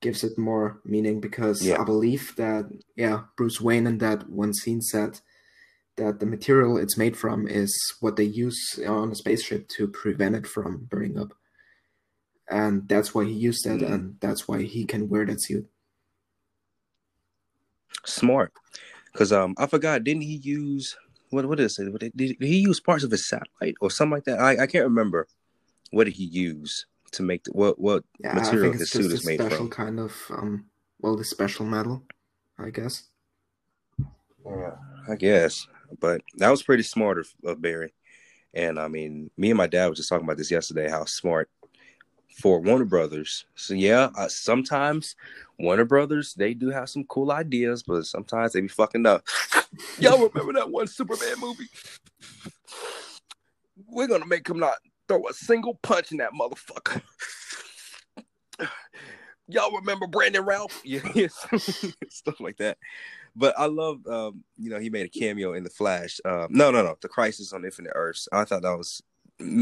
gives 0.00 0.22
it 0.24 0.38
more 0.38 0.80
meaning 0.84 1.20
because 1.20 1.62
Yeah. 1.66 1.80
I 1.80 1.84
believe 1.84 2.34
that 2.36 2.66
yeah, 2.96 3.24
Bruce 3.36 3.60
Wayne 3.60 3.86
in 3.86 3.98
that 3.98 4.28
one 4.30 4.54
scene 4.54 4.80
said 4.80 5.20
that 5.96 6.20
the 6.20 6.26
material 6.26 6.76
it's 6.78 6.96
made 6.96 7.16
from 7.16 7.48
is 7.48 7.72
what 8.00 8.16
they 8.16 8.24
use 8.24 8.78
on 8.86 9.10
a 9.10 9.14
spaceship 9.14 9.68
to 9.76 9.88
prevent 9.88 10.36
it 10.36 10.46
from 10.46 10.86
burning 10.90 11.18
up, 11.18 11.34
and 12.48 12.88
that's 12.88 13.12
why 13.14 13.24
he 13.24 13.32
used 13.32 13.64
that, 13.64 13.80
Mm. 13.80 13.92
and 13.92 14.20
that's 14.20 14.46
why 14.46 14.62
he 14.62 14.84
can 14.84 15.08
wear 15.08 15.26
that 15.26 15.42
suit. 15.42 15.66
smart 18.04 18.52
because 19.12 19.32
um 19.32 19.54
I 19.58 19.66
forgot 19.66 20.04
didn't 20.04 20.22
he 20.22 20.36
use 20.36 20.96
what 21.30 21.44
what 21.46 21.60
is 21.60 21.78
it 21.78 22.16
did 22.16 22.36
he 22.40 22.58
use 22.58 22.80
parts 22.80 23.04
of 23.04 23.10
his 23.10 23.26
satellite 23.28 23.74
or 23.80 23.90
something 23.90 24.12
like 24.12 24.24
that 24.24 24.38
I, 24.40 24.62
I 24.62 24.66
can't 24.66 24.84
remember 24.84 25.26
what 25.90 26.04
did 26.04 26.14
he 26.14 26.24
use 26.24 26.86
to 27.12 27.22
make 27.22 27.44
the, 27.44 27.52
what 27.52 27.78
what 27.78 28.04
Yeah, 28.18 28.34
material 28.34 28.72
his 28.72 28.90
suit 28.90 29.12
is 29.12 29.24
made 29.24 29.40
special 29.40 29.58
from. 29.58 29.70
kind 29.70 30.00
of 30.00 30.12
um, 30.30 30.66
well, 31.00 31.16
the 31.16 31.24
special 31.24 31.64
metal, 31.64 32.04
I 32.58 32.70
guess. 32.70 33.04
yeah 34.46 34.72
I 35.08 35.14
guess 35.14 35.66
but 36.00 36.20
that 36.36 36.50
was 36.50 36.62
pretty 36.62 36.82
smart 36.82 37.18
of, 37.18 37.28
of 37.44 37.62
Barry. 37.62 37.92
And 38.54 38.78
I 38.78 38.88
mean 38.88 39.30
me 39.36 39.50
and 39.50 39.58
my 39.58 39.66
dad 39.66 39.88
was 39.88 39.98
just 39.98 40.08
talking 40.08 40.24
about 40.24 40.36
this 40.36 40.50
yesterday 40.50 40.88
how 40.88 41.04
smart 41.04 41.48
for 42.40 42.60
Warner 42.60 42.84
Brothers. 42.84 43.46
So 43.54 43.74
yeah 43.74 44.10
uh, 44.16 44.28
sometimes 44.28 45.16
Warner 45.58 45.84
Brothers 45.84 46.34
they 46.34 46.54
do 46.54 46.70
have 46.70 46.88
some 46.88 47.04
cool 47.04 47.32
ideas 47.32 47.82
but 47.82 48.04
sometimes 48.04 48.52
they 48.52 48.60
be 48.60 48.68
fucking 48.68 49.06
up. 49.06 49.24
Y'all 49.98 50.18
remember 50.28 50.52
that 50.54 50.70
one 50.70 50.86
Superman 50.86 51.34
movie? 51.40 51.68
We're 53.86 54.08
gonna 54.08 54.26
make 54.26 54.48
him 54.48 54.58
not 54.58 54.76
throw 55.08 55.26
a 55.28 55.32
single 55.32 55.78
punch 55.82 56.12
in 56.12 56.18
that 56.18 56.32
motherfucker. 56.38 57.02
Y'all 59.48 59.74
remember 59.74 60.06
Brandon 60.06 60.44
Routh? 60.44 60.80
Yeah, 60.84 61.00
yes. 61.14 61.34
stuff 62.10 62.38
like 62.38 62.58
that. 62.58 62.76
But 63.34 63.58
I 63.58 63.66
love, 63.66 64.06
um, 64.06 64.44
you 64.58 64.68
know, 64.68 64.78
he 64.78 64.90
made 64.90 65.06
a 65.06 65.08
cameo 65.08 65.54
in 65.54 65.64
the 65.64 65.70
Flash. 65.70 66.20
Um, 66.24 66.48
no, 66.50 66.70
no, 66.70 66.82
no, 66.82 66.96
the 67.00 67.08
Crisis 67.08 67.52
on 67.52 67.64
Infinite 67.64 67.92
Earths. 67.94 68.28
I 68.32 68.44
thought 68.44 68.62
that 68.62 68.76
was 68.76 69.02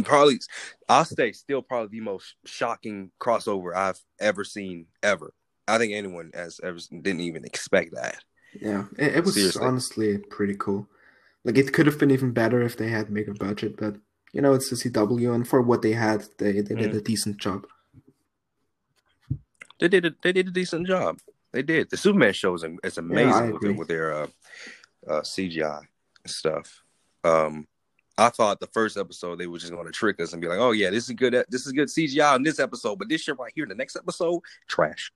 probably, 0.04 0.40
I'll 0.88 1.04
say, 1.04 1.32
still 1.32 1.62
probably 1.62 1.98
the 1.98 2.04
most 2.04 2.34
shocking 2.46 3.10
crossover 3.20 3.76
I've 3.76 4.00
ever 4.18 4.44
seen 4.44 4.86
ever. 5.02 5.32
I 5.68 5.78
think 5.78 5.92
anyone 5.92 6.30
has 6.34 6.60
ever 6.62 6.78
didn't 6.90 7.20
even 7.20 7.44
expect 7.44 7.94
that. 7.94 8.18
Yeah, 8.60 8.84
it, 8.98 9.16
it 9.16 9.24
was 9.24 9.34
Seriously. 9.34 9.64
honestly 9.64 10.18
pretty 10.18 10.56
cool. 10.58 10.88
Like 11.44 11.58
it 11.58 11.72
could 11.72 11.86
have 11.86 11.98
been 11.98 12.10
even 12.10 12.32
better 12.32 12.62
if 12.62 12.76
they 12.76 12.88
had 12.88 13.12
bigger 13.12 13.34
budget, 13.34 13.76
but 13.76 13.96
you 14.32 14.40
know 14.42 14.54
it's 14.54 14.70
the 14.70 14.76
CW, 14.76 15.34
and 15.34 15.46
for 15.46 15.62
what 15.62 15.82
they 15.82 15.92
had, 15.92 16.24
they 16.38 16.52
they 16.52 16.74
did 16.74 16.92
Mm. 16.92 16.96
a 16.96 17.00
decent 17.00 17.36
job. 17.38 17.66
They 19.78 19.88
did 19.88 20.06
a, 20.06 20.14
they 20.22 20.32
did 20.32 20.48
a 20.48 20.50
decent 20.50 20.86
job. 20.86 21.18
They 21.52 21.62
did. 21.62 21.90
The 21.90 21.96
Superman 21.96 22.32
show 22.32 22.54
is, 22.54 22.64
is 22.82 22.98
amazing 22.98 23.32
I 23.32 23.50
with, 23.50 23.62
their, 23.62 23.72
with 23.72 23.88
their 23.88 24.12
uh, 24.14 24.26
uh, 25.06 25.20
CGI 25.22 25.82
stuff. 26.26 26.82
Um, 27.24 27.66
I 28.18 28.30
thought 28.30 28.60
the 28.60 28.66
first 28.68 28.96
episode 28.96 29.36
they 29.38 29.46
were 29.46 29.58
just 29.58 29.72
going 29.72 29.86
to 29.86 29.92
trick 29.92 30.20
us 30.20 30.32
and 30.32 30.40
be 30.40 30.48
like, 30.48 30.58
"Oh 30.58 30.72
yeah, 30.72 30.90
this 30.90 31.08
is 31.08 31.14
good. 31.14 31.44
This 31.50 31.66
is 31.66 31.72
good 31.72 31.88
CGI 31.88 32.36
in 32.36 32.42
this 32.42 32.58
episode, 32.58 32.98
but 32.98 33.08
this 33.08 33.22
shit 33.22 33.38
right 33.38 33.52
here 33.54 33.64
in 33.64 33.68
the 33.68 33.74
next 33.74 33.96
episode, 33.96 34.40
trash." 34.66 35.12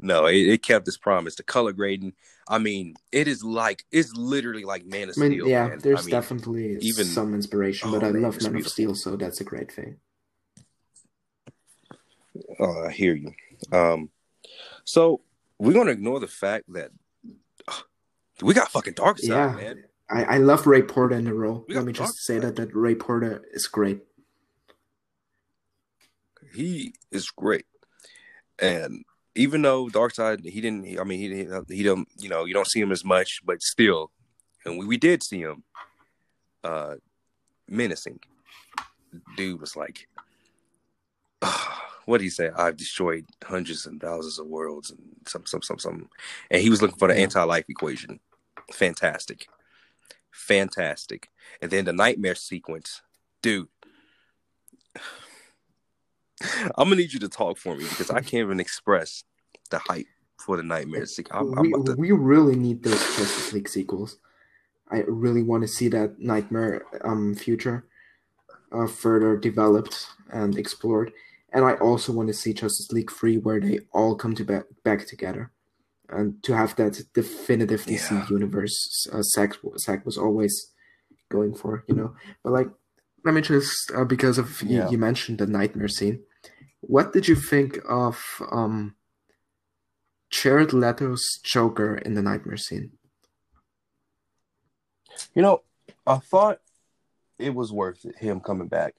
No, 0.00 0.26
it, 0.26 0.36
it 0.36 0.62
kept 0.62 0.86
its 0.88 0.96
promise. 0.96 1.34
The 1.34 1.42
color 1.42 1.72
grading. 1.72 2.14
I 2.48 2.58
mean, 2.58 2.94
it 3.12 3.28
is 3.28 3.42
like 3.44 3.84
it's 3.90 4.14
literally 4.14 4.64
like 4.64 4.86
Man 4.86 5.08
of 5.10 5.16
I 5.18 5.20
mean, 5.20 5.32
Steel. 5.32 5.48
yeah, 5.48 5.68
man. 5.68 5.78
there's 5.80 6.00
I 6.00 6.02
mean, 6.04 6.10
definitely 6.10 6.76
even- 6.80 7.04
some 7.04 7.34
inspiration, 7.34 7.88
Oh, 7.88 7.92
but 7.92 8.04
I 8.04 8.12
man, 8.12 8.22
love 8.22 8.40
Man 8.42 8.56
of. 8.56 8.68
Steel, 8.68 8.94
so 8.94 9.16
that's 9.16 9.40
a 9.40 9.44
great 9.44 9.70
thing. 9.72 9.96
Oh, 12.60 12.84
I 12.86 12.92
hear 12.92 13.14
you. 13.14 13.32
Um, 13.72 14.10
so 14.84 15.20
we're 15.58 15.72
gonna 15.74 15.90
ignore 15.90 16.20
the 16.20 16.28
fact 16.28 16.72
that 16.72 16.90
ugh, 17.66 17.82
we 18.40 18.54
got 18.54 18.70
fucking 18.70 18.94
Darkseid, 18.94 19.28
yeah, 19.28 19.52
man. 19.54 19.84
I, 20.08 20.24
I 20.24 20.38
love 20.38 20.66
Ray 20.66 20.82
Porter 20.82 21.16
in 21.16 21.24
the 21.24 21.34
role. 21.34 21.66
Let 21.68 21.84
me 21.84 21.92
just 21.92 22.18
say 22.24 22.38
that 22.38 22.56
that 22.56 22.74
Ray 22.74 22.94
Porter 22.94 23.44
is 23.52 23.66
great. 23.66 24.00
He 26.54 26.94
is 27.10 27.28
great, 27.30 27.66
and 28.58 29.04
even 29.38 29.62
though 29.62 29.86
Darkseid, 29.86 30.44
he 30.44 30.60
didn't. 30.60 30.98
I 30.98 31.04
mean, 31.04 31.20
he 31.20 31.28
didn't. 31.28 31.70
he 31.70 31.82
don't. 31.84 32.08
You 32.18 32.28
know, 32.28 32.44
you 32.44 32.52
don't 32.52 32.66
see 32.66 32.80
him 32.80 32.90
as 32.90 33.04
much, 33.04 33.40
but 33.44 33.62
still, 33.62 34.10
and 34.64 34.78
we, 34.78 34.84
we 34.84 34.96
did 34.96 35.22
see 35.22 35.40
him. 35.40 35.62
Uh, 36.64 36.96
menacing. 37.68 38.18
Dude 39.36 39.60
was 39.60 39.76
like, 39.76 40.08
what 42.04 42.18
did 42.18 42.24
he 42.24 42.30
say? 42.30 42.50
I've 42.54 42.76
destroyed 42.76 43.26
hundreds 43.44 43.86
and 43.86 44.00
thousands 44.00 44.40
of 44.40 44.46
worlds 44.46 44.90
and 44.90 45.00
some 45.26 45.46
some 45.46 45.62
some 45.62 45.78
some, 45.78 46.10
and 46.50 46.60
he 46.60 46.68
was 46.68 46.82
looking 46.82 46.98
for 46.98 47.08
the 47.08 47.14
anti-life 47.14 47.66
equation. 47.68 48.18
Fantastic, 48.72 49.46
fantastic. 50.32 51.28
And 51.62 51.70
then 51.70 51.84
the 51.84 51.92
nightmare 51.92 52.34
sequence, 52.34 53.02
dude. 53.40 53.68
I'm 56.76 56.88
gonna 56.88 56.96
need 56.96 57.12
you 57.12 57.20
to 57.20 57.28
talk 57.28 57.58
for 57.58 57.74
me 57.74 57.84
because 57.84 58.10
I 58.10 58.20
can't 58.20 58.34
even 58.34 58.60
express 58.60 59.24
the 59.70 59.78
hype 59.78 60.06
for 60.38 60.56
the 60.56 60.62
nightmare 60.62 61.06
sequence. 61.06 61.52
I'm, 61.56 61.58
I'm 61.58 61.82
we, 61.82 61.84
to, 61.84 61.94
we 61.96 62.10
really 62.12 62.56
need 62.56 62.82
those 62.82 63.00
Justice 63.16 63.52
League 63.52 63.68
sequels. 63.68 64.18
I 64.90 65.02
really 65.06 65.42
want 65.42 65.62
to 65.62 65.68
see 65.68 65.88
that 65.88 66.18
Nightmare 66.18 66.84
um 67.04 67.34
future 67.34 67.84
uh, 68.72 68.86
further 68.86 69.36
developed 69.36 70.06
and 70.30 70.56
explored, 70.58 71.12
and 71.52 71.64
I 71.64 71.74
also 71.74 72.12
want 72.12 72.28
to 72.28 72.34
see 72.34 72.52
Justice 72.52 72.90
League 72.92 73.10
Free 73.10 73.38
where 73.38 73.60
they 73.60 73.80
all 73.92 74.14
come 74.14 74.34
to 74.36 74.44
back 74.44 74.64
back 74.84 75.06
together, 75.06 75.50
and 76.08 76.42
to 76.44 76.54
have 76.54 76.76
that 76.76 77.02
definitive 77.14 77.84
DC 77.84 78.10
Yeah. 78.10 78.26
universe. 78.30 79.06
Uh, 79.12 79.22
Zack 79.22 80.06
was 80.06 80.16
always 80.18 80.72
going 81.30 81.54
for, 81.54 81.84
you 81.86 81.94
know. 81.94 82.14
But 82.42 82.52
like, 82.52 82.68
let 83.24 83.34
me 83.34 83.40
just 83.40 83.90
uh, 83.94 84.04
because 84.04 84.38
of 84.38 84.62
you, 84.62 84.88
you 84.90 84.98
mentioned 84.98 85.38
the 85.38 85.46
Nightmare 85.46 85.88
scene. 85.88 86.20
What 86.80 87.12
did 87.12 87.28
you 87.28 87.34
think 87.34 87.78
of 87.88 88.22
um? 88.50 88.94
Jared 90.30 90.72
Leto's 90.72 91.38
Joker 91.42 91.96
in 91.96 92.14
the 92.14 92.22
Nightmare 92.22 92.56
scene. 92.56 92.92
You 95.34 95.42
know, 95.42 95.62
I 96.06 96.18
thought 96.18 96.60
it 97.38 97.54
was 97.54 97.72
worth 97.72 98.04
it, 98.04 98.16
him 98.18 98.40
coming 98.40 98.68
back, 98.68 98.94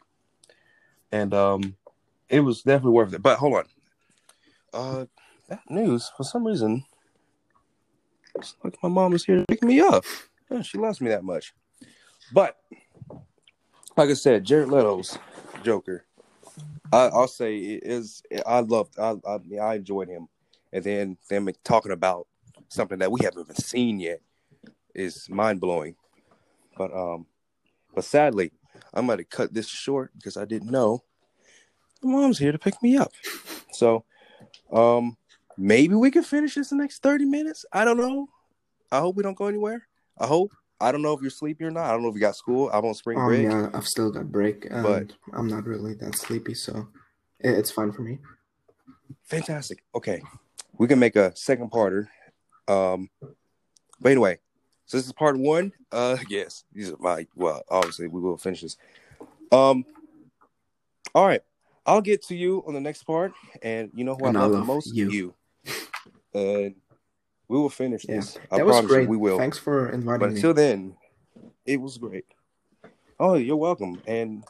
and 1.11 1.33
um, 1.33 1.75
it 2.29 2.39
was 2.39 2.61
definitely 2.63 2.93
worth 2.93 3.13
it. 3.13 3.21
But 3.21 3.37
hold 3.37 3.57
on, 3.57 3.65
uh, 4.73 5.05
that 5.47 5.61
news 5.69 6.11
for 6.17 6.23
some 6.23 6.45
reason, 6.45 6.83
it's 8.35 8.55
like 8.63 8.77
my 8.81 8.89
mom 8.89 9.13
is 9.13 9.25
here 9.25 9.37
to 9.37 9.45
pick 9.47 9.63
me 9.63 9.79
up. 9.79 10.03
Yeah, 10.49 10.61
she 10.61 10.77
loves 10.77 10.99
me 10.99 11.09
that 11.09 11.23
much. 11.23 11.53
But 12.33 12.57
like 13.95 14.09
I 14.09 14.13
said, 14.13 14.45
Jared 14.45 14.69
Leto's 14.69 15.17
Joker, 15.63 16.05
I, 16.91 17.07
I'll 17.07 17.27
say 17.27 17.57
it 17.57 17.83
is. 17.83 18.21
I 18.45 18.59
loved. 18.61 18.99
I, 18.99 19.15
I 19.27 19.39
I 19.61 19.75
enjoyed 19.75 20.09
him, 20.09 20.27
and 20.73 20.83
then 20.83 21.17
them 21.29 21.49
talking 21.63 21.91
about 21.91 22.27
something 22.69 22.99
that 22.99 23.11
we 23.11 23.23
haven't 23.23 23.41
even 23.41 23.55
seen 23.55 23.99
yet 23.99 24.21
is 24.95 25.29
mind 25.29 25.59
blowing. 25.61 25.95
But 26.77 26.93
um, 26.93 27.25
but 27.93 28.03
sadly, 28.03 28.51
I'm 28.93 29.07
gonna 29.07 29.23
cut 29.23 29.53
this 29.53 29.67
short 29.67 30.11
because 30.15 30.37
I 30.37 30.45
didn't 30.45 30.71
know 30.71 31.03
mom's 32.03 32.37
here 32.37 32.51
to 32.51 32.59
pick 32.59 32.81
me 32.81 32.97
up. 32.97 33.11
So, 33.71 34.05
um, 34.71 35.17
maybe 35.57 35.95
we 35.95 36.11
can 36.11 36.23
finish 36.23 36.55
this 36.55 36.71
in 36.71 36.77
the 36.77 36.83
next 36.83 37.01
30 37.01 37.25
minutes. 37.25 37.65
I 37.71 37.85
don't 37.85 37.97
know. 37.97 38.27
I 38.91 38.99
hope 38.99 39.15
we 39.15 39.23
don't 39.23 39.37
go 39.37 39.47
anywhere. 39.47 39.87
I 40.17 40.27
hope. 40.27 40.51
I 40.81 40.91
don't 40.91 41.01
know 41.01 41.13
if 41.13 41.21
you're 41.21 41.29
sleepy 41.29 41.65
or 41.65 41.71
not. 41.71 41.85
I 41.85 41.91
don't 41.91 42.01
know 42.03 42.09
if 42.09 42.15
you 42.15 42.21
got 42.21 42.35
school. 42.35 42.69
I'm 42.71 42.85
on 42.85 42.93
spring 42.93 43.19
Um, 43.19 43.25
break. 43.27 43.43
yeah, 43.43 43.69
I've 43.73 43.85
still 43.85 44.11
got 44.11 44.31
break, 44.31 44.67
But- 44.69 45.13
I'm 45.33 45.47
not 45.47 45.65
really 45.65 45.93
that 45.95 46.15
sleepy, 46.15 46.53
so 46.53 46.87
it's 47.39 47.71
fine 47.71 47.91
for 47.91 48.01
me. 48.01 48.19
Fantastic. 49.25 49.83
Okay, 49.93 50.21
we 50.77 50.87
can 50.87 50.99
make 50.99 51.15
a 51.15 51.35
second 51.35 51.71
parter. 51.71 52.07
Um, 52.67 53.09
but 53.99 54.11
anyway, 54.11 54.39
so 54.85 54.97
this 54.97 55.05
is 55.05 55.13
part 55.13 55.37
one. 55.37 55.73
Uh, 55.91 56.17
yes, 56.29 56.63
these 56.73 56.91
are 56.91 56.97
my. 56.99 57.27
Well, 57.35 57.63
obviously 57.69 58.07
we 58.07 58.21
will 58.21 58.37
finish 58.37 58.61
this. 58.61 58.77
Um, 59.51 59.85
all 61.13 61.25
right, 61.27 61.41
I'll 61.85 62.01
get 62.01 62.23
to 62.27 62.35
you 62.35 62.63
on 62.65 62.73
the 62.73 62.79
next 62.79 63.03
part, 63.03 63.33
and 63.61 63.91
you 63.93 64.03
know 64.03 64.15
who 64.15 64.25
And 64.27 64.37
I 64.37 64.41
I 64.41 64.43
love 64.45 64.51
the 64.53 64.65
most? 64.65 64.93
you. 64.95 65.33
And 66.33 66.75
we 67.49 67.57
will 67.57 67.69
finish 67.69 68.05
Yeah, 68.07 68.17
this. 68.17 68.39
I 68.51 68.57
that 68.57 68.65
was 68.65 68.75
promise 68.75 68.91
you, 68.91 68.95
great. 68.97 69.09
we 69.09 69.17
will. 69.17 69.37
Thanks 69.37 69.57
for 69.57 69.89
inviting 69.89 70.19
But 70.19 70.29
me. 70.29 70.35
until 70.35 70.53
then, 70.53 70.95
it 71.65 71.81
was 71.81 71.97
great. 71.97 72.25
Oh, 73.19 73.33
you're 73.33 73.57
welcome, 73.57 74.01
and 74.07 74.43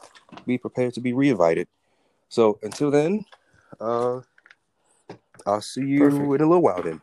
be 0.46 0.58
prepared 0.58 0.94
to 0.94 1.00
be 1.00 1.12
reinvited. 1.12 1.66
So 2.28 2.60
until 2.62 2.90
then, 2.92 3.24
uh, 3.80 4.20
I'll 5.46 5.60
see 5.62 5.80
you 5.80 5.98
Perfect. 5.98 6.22
in 6.22 6.28
a 6.28 6.46
little 6.46 6.62
while 6.62 6.82
then. 6.82 7.00